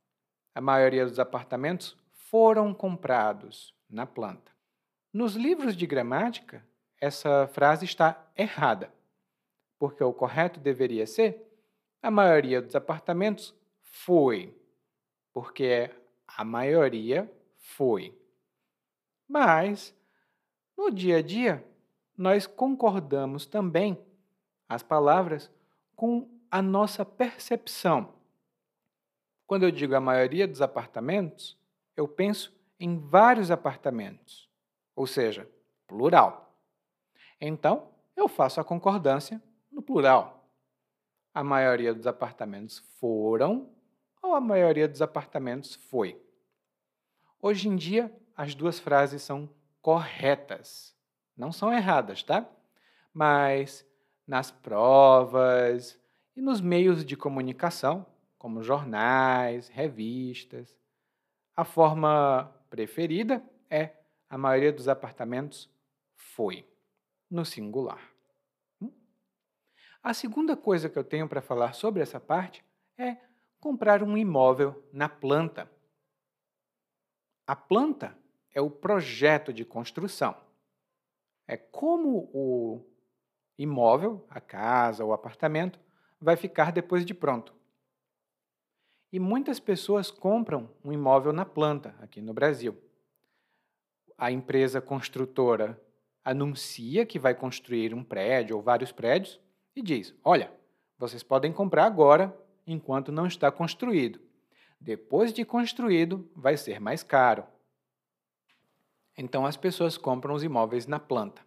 [0.55, 4.51] A maioria dos apartamentos foram comprados na planta.
[5.11, 6.65] Nos livros de gramática,
[6.99, 8.93] essa frase está errada,
[9.77, 11.45] porque o correto deveria ser:
[12.01, 14.57] a maioria dos apartamentos foi,
[15.33, 18.17] porque é a maioria foi.
[19.27, 19.93] Mas,
[20.77, 21.63] no dia a dia,
[22.17, 23.97] nós concordamos também
[24.69, 25.51] as palavras
[25.95, 28.13] com a nossa percepção.
[29.47, 31.57] Quando eu digo a maioria dos apartamentos,
[31.97, 34.47] eu penso em vários apartamentos,
[34.95, 35.49] ou seja,
[35.87, 36.55] plural.
[37.41, 39.41] Então, eu faço a concordância
[39.71, 40.47] no plural.
[41.33, 43.71] A maioria dos apartamentos foram
[44.21, 46.21] ou a maioria dos apartamentos foi.
[47.41, 49.49] Hoje em dia, as duas frases são
[49.81, 50.95] corretas.
[51.35, 52.47] Não são erradas, tá?
[53.11, 53.83] Mas
[54.27, 55.99] nas provas
[56.35, 58.05] e nos meios de comunicação,
[58.37, 60.77] como jornais, revistas,
[61.55, 63.91] a forma preferida é
[64.29, 65.69] a maioria dos apartamentos
[66.15, 66.67] foi,
[67.29, 68.01] no singular.
[68.81, 68.91] Hum?
[70.01, 72.63] A segunda coisa que eu tenho para falar sobre essa parte
[72.97, 73.17] é
[73.59, 75.71] comprar um imóvel na planta.
[77.45, 78.17] A planta
[78.53, 80.35] é o projeto de construção
[81.47, 82.81] é como o
[83.57, 85.79] imóvel, a casa, o apartamento,
[86.23, 87.53] vai ficar depois de pronto.
[89.11, 92.75] E muitas pessoas compram um imóvel na planta aqui no Brasil.
[94.17, 95.79] A empresa construtora
[96.23, 99.39] anuncia que vai construir um prédio ou vários prédios
[99.75, 100.51] e diz: Olha,
[100.97, 104.19] vocês podem comprar agora enquanto não está construído.
[104.79, 107.45] Depois de construído, vai ser mais caro.
[109.17, 111.45] Então as pessoas compram os imóveis na planta.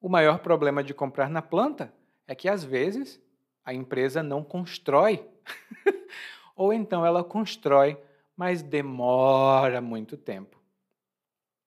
[0.00, 1.92] O maior problema de comprar na planta
[2.28, 3.20] é que às vezes
[3.64, 5.28] a empresa não constrói.
[6.54, 8.00] Ou então ela constrói,
[8.36, 10.62] mas demora muito tempo.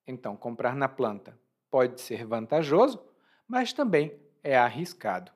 [0.08, 1.38] Então, comprar na planta
[1.70, 3.04] pode ser vantajoso,
[3.48, 5.32] mas também é arriscado.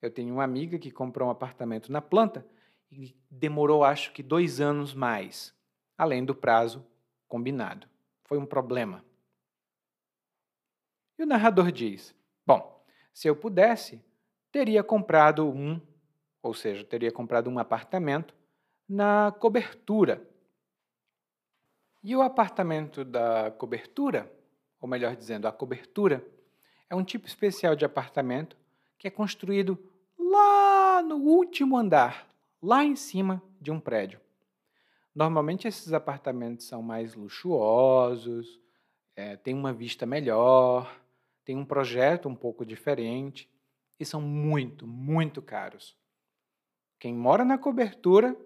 [0.00, 2.46] Eu tenho uma amiga que comprou um apartamento na planta
[2.90, 5.54] e demorou, acho que, dois anos mais,
[5.96, 6.86] além do prazo
[7.26, 7.88] combinado
[8.24, 9.04] foi um problema.
[11.18, 12.14] E o narrador diz:
[12.44, 14.02] Bom, se eu pudesse,
[14.54, 15.80] teria comprado um,
[16.40, 18.32] ou seja, teria comprado um apartamento
[18.88, 20.24] na cobertura.
[22.04, 24.32] E o apartamento da cobertura,
[24.80, 26.24] ou melhor dizendo, a cobertura,
[26.88, 28.56] é um tipo especial de apartamento
[28.96, 29.76] que é construído
[30.16, 32.32] lá no último andar,
[32.62, 34.20] lá em cima de um prédio.
[35.12, 38.60] Normalmente esses apartamentos são mais luxuosos,
[39.16, 40.96] é, têm uma vista melhor,
[41.44, 43.52] têm um projeto um pouco diferente
[43.98, 45.96] e são muito, muito caros.
[46.98, 48.36] Quem mora na cobertura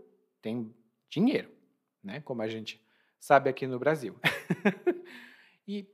[0.43, 0.75] tem
[1.09, 1.51] dinheiro,
[2.03, 2.21] né?
[2.21, 2.85] como a gente
[3.19, 4.19] sabe aqui no Brasil.
[5.67, 5.87] e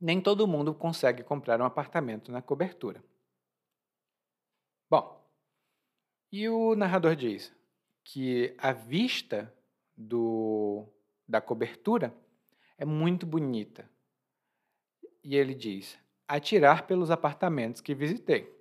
[0.00, 3.02] nem todo mundo consegue comprar um apartamento na cobertura.
[4.90, 5.24] Bom,
[6.30, 7.54] e o narrador diz
[8.02, 9.52] que a vista
[9.96, 10.86] do,
[11.26, 12.14] da cobertura
[12.76, 13.88] é muito bonita.
[15.22, 18.53] E ele diz: atirar pelos apartamentos que visitei.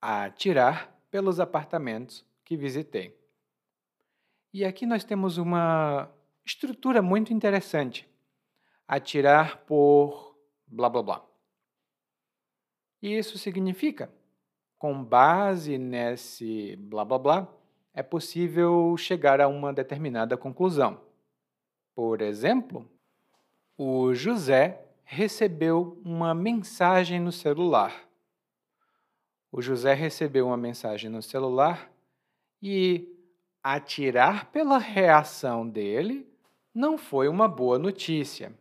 [0.00, 3.18] Atirar pelos apartamentos que visitei.
[4.52, 6.10] E aqui nós temos uma
[6.44, 8.08] estrutura muito interessante.
[8.86, 10.36] Atirar por
[10.66, 11.26] blá blá blá.
[13.02, 14.10] E isso significa,
[14.78, 17.48] com base nesse blá blá blá,
[17.92, 21.00] é possível chegar a uma determinada conclusão.
[21.94, 22.90] Por exemplo,
[23.76, 28.05] o José recebeu uma mensagem no celular.
[29.50, 31.90] O José recebeu uma mensagem no celular
[32.62, 33.08] e,
[33.62, 36.28] atirar pela reação dele,
[36.74, 38.52] não foi uma boa notícia.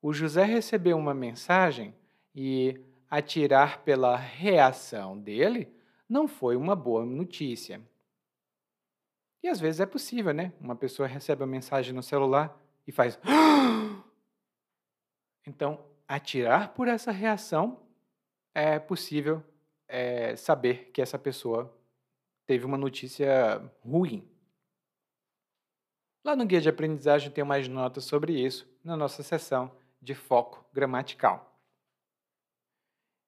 [0.00, 1.94] O José recebeu uma mensagem
[2.34, 2.80] e,
[3.10, 5.72] atirar pela reação dele,
[6.08, 7.80] não foi uma boa notícia.
[9.42, 10.52] E às vezes é possível, né?
[10.60, 13.18] Uma pessoa recebe a mensagem no celular e faz.
[15.46, 17.83] Então, atirar por essa reação
[18.54, 19.42] é possível
[19.88, 21.76] é, saber que essa pessoa
[22.46, 24.26] teve uma notícia ruim.
[26.24, 30.64] Lá no guia de aprendizagem tem mais notas sobre isso na nossa seção de foco
[30.72, 31.58] gramatical.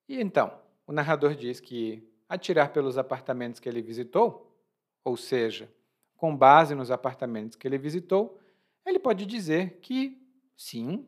[0.09, 4.57] E então, o narrador diz que atirar pelos apartamentos que ele visitou,
[5.05, 5.73] ou seja,
[6.17, 8.41] com base nos apartamentos que ele visitou,
[8.85, 10.21] ele pode dizer que
[10.57, 11.07] sim,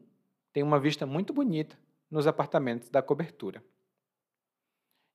[0.53, 1.79] tem uma vista muito bonita
[2.11, 3.63] nos apartamentos da cobertura.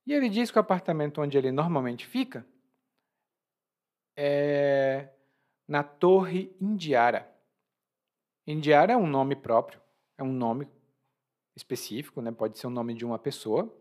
[0.06, 2.46] E ele diz que o apartamento onde ele normalmente fica
[4.16, 5.08] é
[5.66, 7.30] na Torre Indiara.
[8.46, 9.80] Indiara é um nome próprio,
[10.18, 10.68] é um nome
[11.56, 12.30] específico, né?
[12.30, 13.74] pode ser o nome de uma pessoa.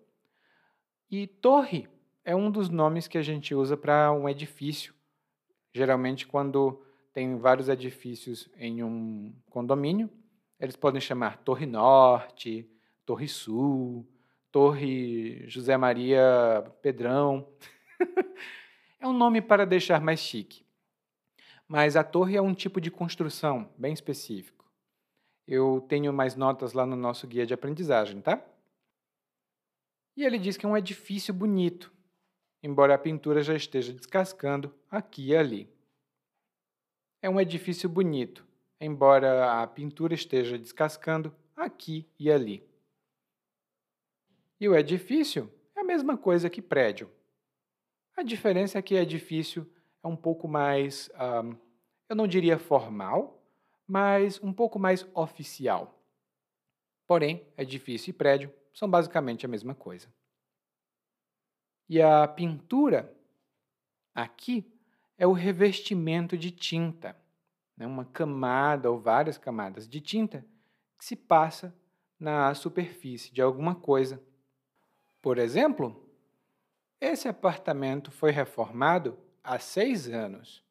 [1.11, 1.87] E torre
[2.23, 4.93] é um dos nomes que a gente usa para um edifício.
[5.73, 10.09] Geralmente, quando tem vários edifícios em um condomínio,
[10.59, 12.69] eles podem chamar Torre Norte,
[13.05, 14.07] Torre Sul,
[14.53, 17.51] Torre José Maria Pedrão.
[19.01, 20.63] é um nome para deixar mais chique.
[21.67, 24.71] Mas a torre é um tipo de construção bem específico.
[25.47, 28.45] Eu tenho mais notas lá no nosso guia de aprendizagem, tá?
[30.15, 31.91] E ele diz que é um edifício bonito,
[32.61, 35.67] embora a pintura já esteja descascando aqui e ali.
[37.23, 38.45] É um edifício bonito,
[38.79, 42.71] embora a pintura esteja descascando aqui e ali.
[44.63, 47.11] E o edifício é a mesma coisa que prédio.
[48.15, 49.69] A diferença é que edifício
[50.01, 51.11] é um pouco mais,
[51.43, 51.53] um,
[52.07, 53.43] eu não diria formal,
[53.85, 56.01] mas um pouco mais oficial.
[57.05, 60.07] Porém, edifício e prédio são basicamente a mesma coisa.
[61.89, 63.13] E a pintura
[64.15, 64.65] aqui
[65.17, 67.17] é o revestimento de tinta
[67.75, 70.45] né, uma camada ou várias camadas de tinta
[70.97, 71.75] que se passa
[72.17, 74.23] na superfície de alguma coisa.
[75.23, 76.05] Por exemplo,
[76.99, 80.61] esse apartamento foi reformado há seis anos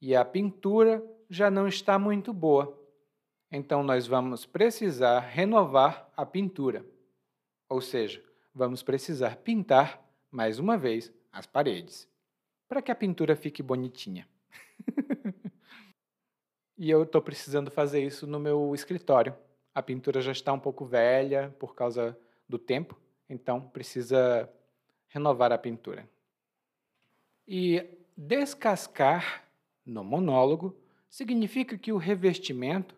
[0.00, 2.82] e a pintura já não está muito boa.
[3.52, 6.82] Então, nós vamos precisar renovar a pintura.
[7.68, 8.24] Ou seja,
[8.54, 12.08] vamos precisar pintar mais uma vez as paredes
[12.66, 14.26] para que a pintura fique bonitinha.
[16.76, 19.32] E eu estou precisando fazer isso no meu escritório.
[19.72, 22.18] A pintura já está um pouco velha por causa
[22.48, 22.98] do tempo,
[23.28, 24.50] então precisa
[25.08, 26.08] renovar a pintura.
[27.46, 29.44] E descascar
[29.84, 30.76] no monólogo
[31.10, 32.96] significa que o revestimento,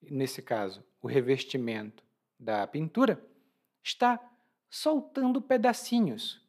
[0.00, 2.04] nesse caso, o revestimento
[2.38, 3.22] da pintura,
[3.82, 4.18] está
[4.68, 6.40] soltando pedacinhos.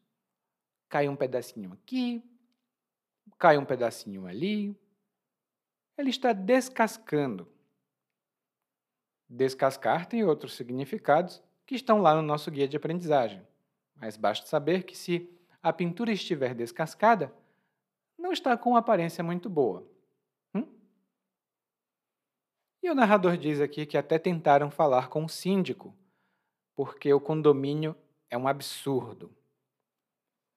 [0.88, 2.24] Cai um pedacinho aqui,
[3.38, 4.78] cai um pedacinho ali,
[5.98, 7.52] ele está descascando.
[9.28, 13.42] Descascar tem outros significados que estão lá no nosso guia de aprendizagem,
[13.96, 17.34] mas basta saber que se a pintura estiver descascada,
[18.20, 19.88] não está com aparência muito boa.
[20.54, 20.68] Hum?
[22.84, 25.96] E o narrador diz aqui que até tentaram falar com o síndico,
[26.76, 27.96] porque o condomínio
[28.30, 29.34] é um absurdo.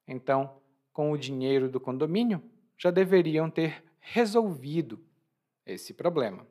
[0.08, 0.60] Então,
[0.92, 2.42] com o dinheiro do condomínio,
[2.76, 4.98] já deveriam ter resolvido
[5.64, 6.44] esse problema.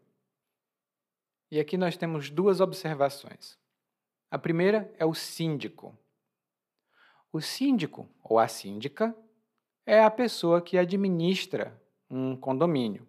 [1.51, 3.61] E aqui nós temos duas observações.
[4.33, 5.95] A primeira é o síndico.
[7.31, 9.15] O síndico ou a síndica
[9.85, 11.79] é a pessoa que administra
[12.09, 13.07] um condomínio.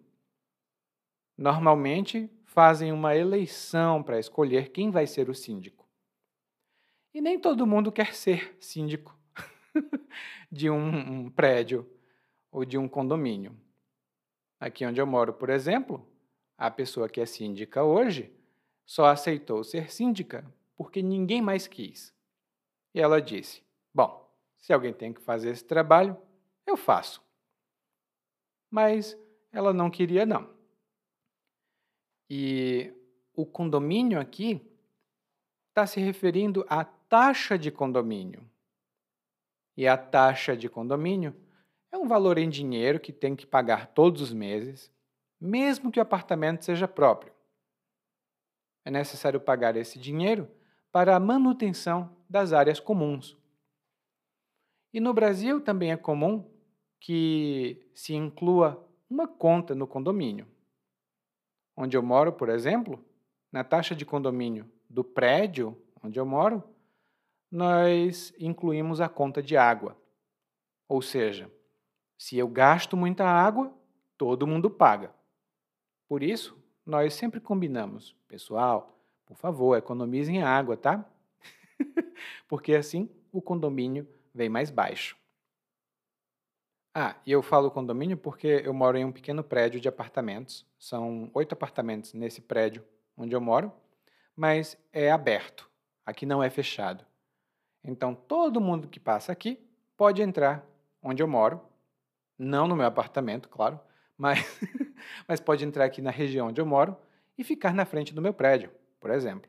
[1.35, 5.89] Normalmente fazem uma eleição para escolher quem vai ser o síndico.
[7.11, 9.17] E nem todo mundo quer ser síndico
[10.51, 11.89] de um, um prédio
[12.51, 13.59] ou de um condomínio.
[14.59, 16.07] Aqui onde eu moro, por exemplo,
[16.55, 18.31] a pessoa que é síndica hoje
[18.85, 20.45] só aceitou ser síndica
[20.75, 22.13] porque ninguém mais quis.
[22.93, 23.63] E ela disse:
[23.93, 24.25] Bom,
[24.57, 26.17] se alguém tem que fazer esse trabalho,
[26.65, 27.21] eu faço.
[28.69, 29.17] Mas
[29.51, 30.49] ela não queria, não.
[32.29, 32.91] E
[33.33, 34.61] o condomínio aqui
[35.69, 38.49] está se referindo à taxa de condomínio.
[39.77, 41.35] E a taxa de condomínio
[41.91, 44.91] é um valor em dinheiro que tem que pagar todos os meses,
[45.39, 47.33] mesmo que o apartamento seja próprio.
[48.83, 50.49] É necessário pagar esse dinheiro
[50.95, 53.37] para a manutenção das áreas comuns.
[54.93, 56.49] E no Brasil também é comum
[57.01, 60.47] que se inclua uma conta no condomínio.
[61.75, 63.03] Onde eu moro, por exemplo,
[63.51, 66.63] na taxa de condomínio do prédio onde eu moro,
[67.51, 69.97] nós incluímos a conta de água.
[70.87, 71.51] Ou seja,
[72.17, 73.69] se eu gasto muita água,
[74.17, 75.13] todo mundo paga.
[76.07, 78.94] Por isso, nós sempre combinamos, pessoal,
[79.25, 81.05] por favor, economizem água, tá?
[82.47, 85.17] Porque assim o condomínio vem mais baixo.
[86.97, 90.65] Ah, e eu falo condomínio porque eu moro em um pequeno prédio de apartamentos.
[90.79, 92.85] São oito apartamentos nesse prédio
[93.17, 93.69] onde eu moro,
[94.33, 95.69] mas é aberto.
[96.05, 97.05] Aqui não é fechado.
[97.83, 99.59] Então, todo mundo que passa aqui
[99.97, 100.65] pode entrar
[101.03, 101.59] onde eu moro.
[102.37, 103.77] Não no meu apartamento, claro,
[104.17, 104.39] mas,
[105.27, 106.95] mas pode entrar aqui na região onde eu moro
[107.37, 108.71] e ficar na frente do meu prédio,
[109.05, 109.47] por exemplo.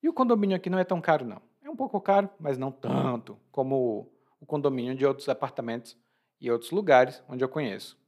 [0.00, 1.42] E o condomínio aqui não é tão caro, não.
[1.64, 4.08] É um pouco caro, mas não tanto como
[4.38, 5.98] o condomínio de outros apartamentos
[6.40, 7.98] e outros lugares onde eu conheço.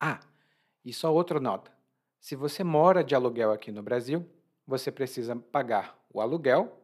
[0.00, 0.20] Ah,
[0.82, 1.70] e só outra nota.
[2.18, 4.26] Se você mora de aluguel aqui no Brasil,
[4.66, 6.82] você precisa pagar o aluguel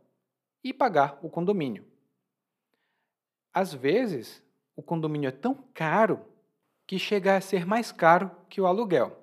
[0.63, 1.87] e pagar o condomínio.
[3.51, 4.43] Às vezes,
[4.77, 6.23] o condomínio é tão caro
[6.87, 9.18] que chega a ser mais caro que o aluguel.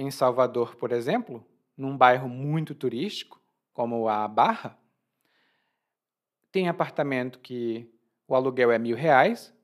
[0.00, 1.46] Em Salvador, por exemplo,
[1.76, 3.38] num bairro muito turístico,
[3.70, 4.78] como a Barra,
[6.50, 7.86] tem apartamento que
[8.26, 9.54] o aluguel é mil reais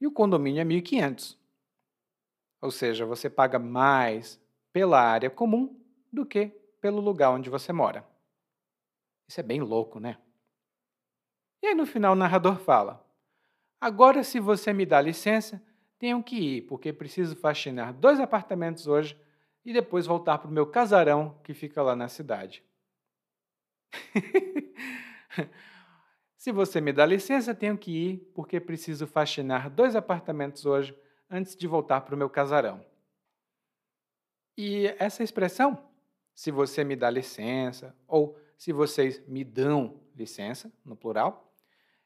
[0.00, 1.38] e o condomínio é mil e quinhentos.
[2.62, 4.40] Ou seja, você paga mais
[4.72, 5.78] pela área comum
[6.10, 6.46] do que
[6.80, 8.08] pelo lugar onde você mora.
[9.28, 10.16] Isso é bem louco, né?
[11.62, 13.06] E aí no final o narrador fala:
[13.78, 15.62] Agora, se você me dá licença,
[15.98, 19.22] tenho que ir, porque preciso faxinar dois apartamentos hoje
[19.64, 22.62] e depois voltar para o meu casarão que fica lá na cidade.
[26.36, 30.94] Se você me dá licença, tenho que ir, porque preciso faxinar dois apartamentos hoje
[31.30, 32.84] antes de voltar para o meu casarão.
[34.56, 35.82] E essa expressão,
[36.34, 41.52] se você me dá licença, ou se vocês me dão licença, no plural,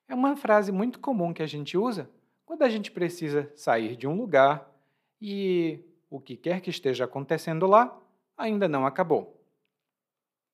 [0.07, 2.09] é uma frase muito comum que a gente usa
[2.47, 4.73] quando a gente precisa sair de um lugar
[5.21, 8.01] e o que quer que esteja acontecendo lá
[8.37, 9.43] ainda não acabou.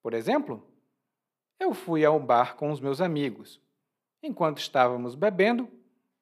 [0.03, 0.67] Por exemplo,
[1.59, 3.63] eu fui ao bar com os meus amigos
[4.27, 5.69] Enquanto estávamos bebendo,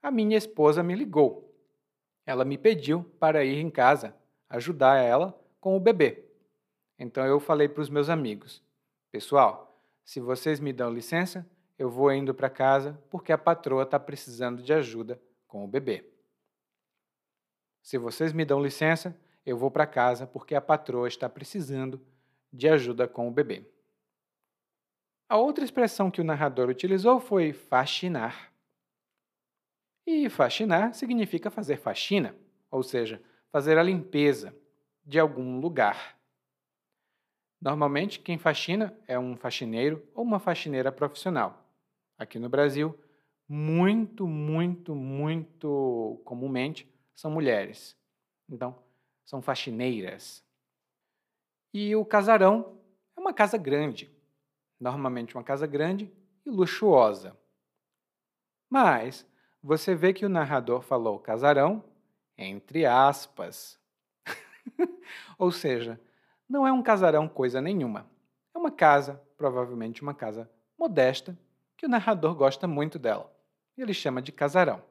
[0.03, 1.55] a minha esposa me ligou.
[2.26, 4.12] Ela me pediu para ir em casa,
[4.49, 6.24] ajudar ela com o bebê.
[6.99, 8.61] Então eu falei para os meus amigos:
[9.12, 14.01] Pessoal, se vocês me dão licença, eu vou indo para casa porque a patroa está
[14.01, 16.11] precisando de ajuda com o bebê.
[17.83, 19.14] Se vocês me dão licença,
[19.45, 22.01] eu vou para casa porque a patroa está precisando
[22.53, 23.66] de ajuda com o bebê.
[25.28, 28.53] A outra expressão que o narrador utilizou foi faxinar.
[30.07, 32.37] E faxinar significa fazer faxina,
[32.70, 34.55] ou seja, fazer a limpeza
[35.05, 36.18] de algum lugar.
[37.61, 41.64] Normalmente, quem faxina é um faxineiro ou uma faxineira profissional.
[42.18, 42.99] Aqui no Brasil,
[43.49, 47.96] muito, muito, muito comumente são mulheres.
[48.48, 48.76] Então,
[49.24, 50.44] são faxineiras.
[51.72, 52.78] E o casarão
[53.16, 54.10] é uma casa grande,
[54.78, 56.12] normalmente uma casa grande
[56.44, 57.36] e luxuosa.
[58.68, 59.26] Mas
[59.62, 61.84] você vê que o narrador falou casarão
[62.36, 63.78] entre aspas.
[65.38, 66.00] Ou seja,
[66.48, 68.10] não é um casarão coisa nenhuma.
[68.54, 71.38] É uma casa, provavelmente uma casa modesta,
[71.76, 73.32] que o narrador gosta muito dela.
[73.76, 74.82] Ele chama de casarão.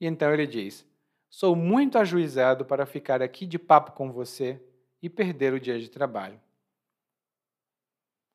[0.00, 0.86] E então ele diz:
[1.28, 4.62] Sou muito ajuizado para ficar aqui de papo com você
[5.02, 6.40] e perder o dia de trabalho.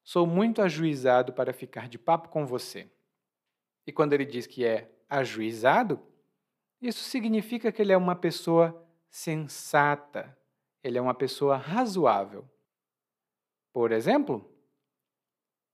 [0.04, 2.90] Sou muito ajuizado para ficar de papo com você.
[3.86, 6.00] E quando ele diz que é ajuizado,
[6.82, 10.36] isso significa que ele é uma pessoa sensata,
[10.84, 12.50] ele é uma pessoa razoável.
[13.74, 14.48] Por exemplo,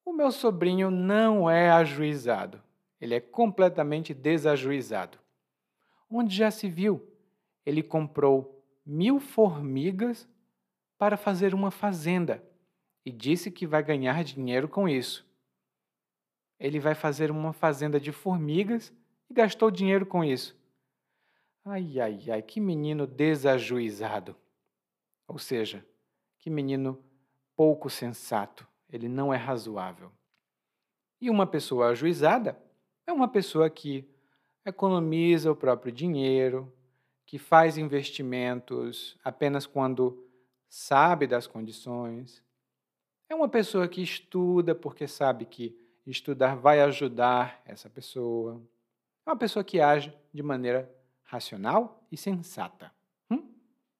[0.05, 2.63] O meu sobrinho não é ajuizado.
[2.99, 5.19] Ele é completamente desajuizado.
[6.09, 7.05] Onde já se viu?
[7.65, 10.27] Ele comprou mil formigas
[10.97, 12.43] para fazer uma fazenda
[13.05, 15.25] e disse que vai ganhar dinheiro com isso.
[16.59, 18.93] Ele vai fazer uma fazenda de formigas
[19.29, 20.57] e gastou dinheiro com isso.
[21.63, 24.35] Ai, ai, ai, que menino desajuizado.
[25.27, 25.85] Ou seja,
[26.39, 27.03] que menino
[27.55, 28.65] pouco sensato.
[28.89, 30.11] Ele não é razoável.
[31.19, 32.57] E uma pessoa ajuizada
[33.05, 34.07] é uma pessoa que
[34.69, 36.71] economiza o próprio dinheiro,
[37.25, 40.25] que faz investimentos apenas quando
[40.69, 42.43] sabe das condições.
[43.29, 48.61] É uma pessoa que estuda porque sabe que estudar vai ajudar essa pessoa.
[49.25, 50.89] É uma pessoa que age de maneira
[51.23, 52.91] racional e sensata.
[53.29, 53.49] Hum?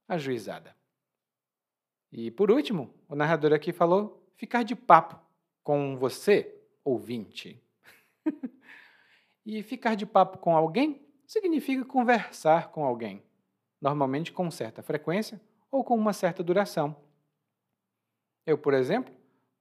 [0.07, 0.75] Ajuizada.
[2.11, 5.19] E por último, o narrador aqui falou ficar de papo
[5.63, 7.61] com você, ouvinte.
[9.47, 13.23] e ficar de papo com alguém significa conversar com alguém,
[13.79, 15.39] normalmente com certa frequência
[15.71, 16.93] ou com uma certa duração.
[18.45, 19.15] Eu, por exemplo,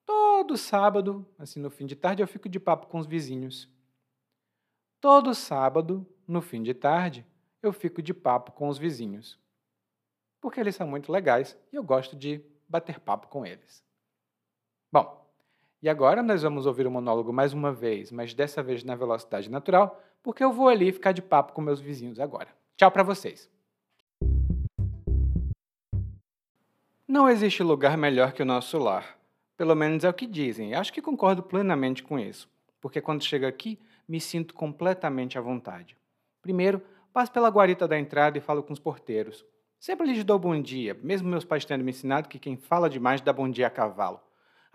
[0.04, 3.70] todo sábado, assim no fim de tarde, eu fico de papo com os vizinhos.
[5.00, 7.24] Todo sábado, no fim de tarde,
[7.62, 9.38] eu fico de papo com os vizinhos.
[10.40, 13.84] Porque eles são muito legais e eu gosto de bater papo com eles.
[14.90, 15.25] Bom,
[15.82, 19.50] e agora nós vamos ouvir o monólogo mais uma vez, mas dessa vez na velocidade
[19.50, 22.48] natural, porque eu vou ali ficar de papo com meus vizinhos agora.
[22.76, 23.50] Tchau para vocês!
[27.06, 29.16] Não existe lugar melhor que o nosso lar.
[29.56, 30.74] Pelo menos é o que dizem.
[30.74, 32.48] Acho que concordo plenamente com isso,
[32.80, 35.96] porque quando chego aqui, me sinto completamente à vontade.
[36.42, 39.44] Primeiro, passo pela guarita da entrada e falo com os porteiros.
[39.78, 43.20] Sempre lhes dou bom dia, mesmo meus pais tendo me ensinado que quem fala demais
[43.20, 44.20] dá bom dia a cavalo.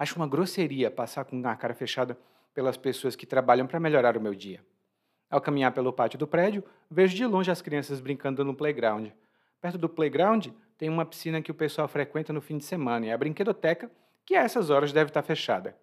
[0.01, 2.17] Acho uma grosseria passar com a cara fechada
[2.55, 4.59] pelas pessoas que trabalham para melhorar o meu dia.
[5.29, 9.09] Ao caminhar pelo pátio do prédio, vejo de longe as crianças brincando no playground.
[9.61, 13.11] Perto do playground tem uma piscina que o pessoal frequenta no fim de semana e
[13.11, 13.91] a brinquedoteca,
[14.25, 15.77] que a essas horas deve estar fechada.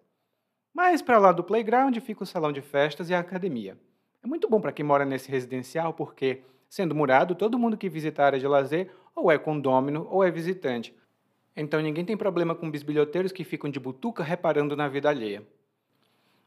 [0.73, 3.79] Mais para lá do playground fica o salão de festas e a academia.
[4.21, 8.21] É muito bom para quem mora nesse residencial porque, sendo murado, todo mundo que visita
[8.21, 10.93] a área de lazer ou é condômino ou é visitante.
[11.61, 15.45] Então ninguém tem problema com bisbilhoteiros que ficam de butuca reparando na vida alheia.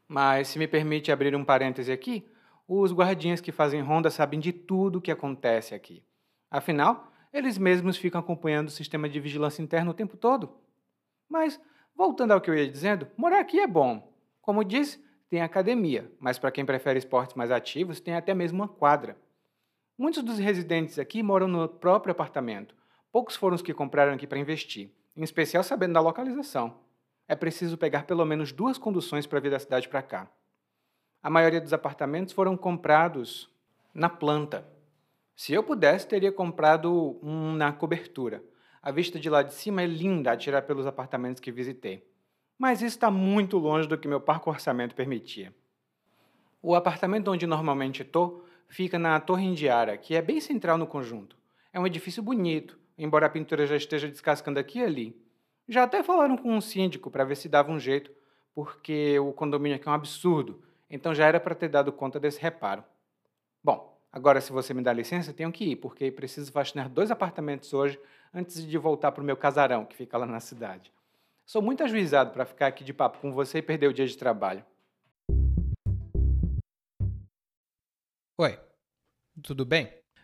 [0.07, 2.27] Mas, se me permite abrir um parêntese aqui,
[2.67, 6.03] os guardinhas que fazem ronda sabem de tudo o que acontece aqui.
[6.49, 10.57] Afinal, eles mesmos ficam acompanhando o sistema de vigilância interna o tempo todo.
[11.29, 11.61] Mas,
[11.95, 14.11] voltando ao que eu ia dizendo, morar aqui é bom.
[14.41, 14.99] Como disse,
[15.29, 19.15] tem academia, mas para quem prefere esportes mais ativos, tem até mesmo uma quadra.
[19.95, 22.75] Muitos dos residentes aqui moram no próprio apartamento.
[23.11, 26.79] Poucos foram os que compraram aqui para investir, em especial sabendo da localização.
[27.27, 30.27] É preciso pegar pelo menos duas conduções para vir da cidade para cá.
[31.21, 33.49] A maioria dos apartamentos foram comprados
[33.93, 34.67] na planta.
[35.35, 38.43] Se eu pudesse, teria comprado um na cobertura.
[38.81, 42.05] A vista de lá de cima é linda a tirar pelos apartamentos que visitei.
[42.57, 45.53] Mas isso está muito longe do que meu parco orçamento permitia.
[46.61, 51.37] O apartamento onde normalmente estou fica na Torre Indiara, que é bem central no conjunto.
[51.71, 55.23] É um edifício bonito, embora a pintura já esteja descascando aqui e ali.
[55.67, 58.11] Já até falaram com um síndico para ver se dava um jeito,
[58.53, 62.39] porque o condomínio aqui é um absurdo, então já era para ter dado conta desse
[62.39, 62.83] reparo.
[63.63, 67.73] Bom, agora se você me dá licença, tenho que ir, porque preciso faxinar dois apartamentos
[67.73, 67.99] hoje
[68.33, 70.91] antes de voltar para o meu casarão, que fica lá na cidade.
[71.45, 74.17] Sou muito ajuizado para ficar aqui de papo com você e perder o dia de
[74.17, 74.65] trabalho.
[78.37, 78.59] Oi,
[79.41, 80.02] tudo bem?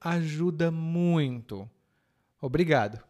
[0.00, 1.68] ajuda muito.
[2.40, 3.07] Obrigado.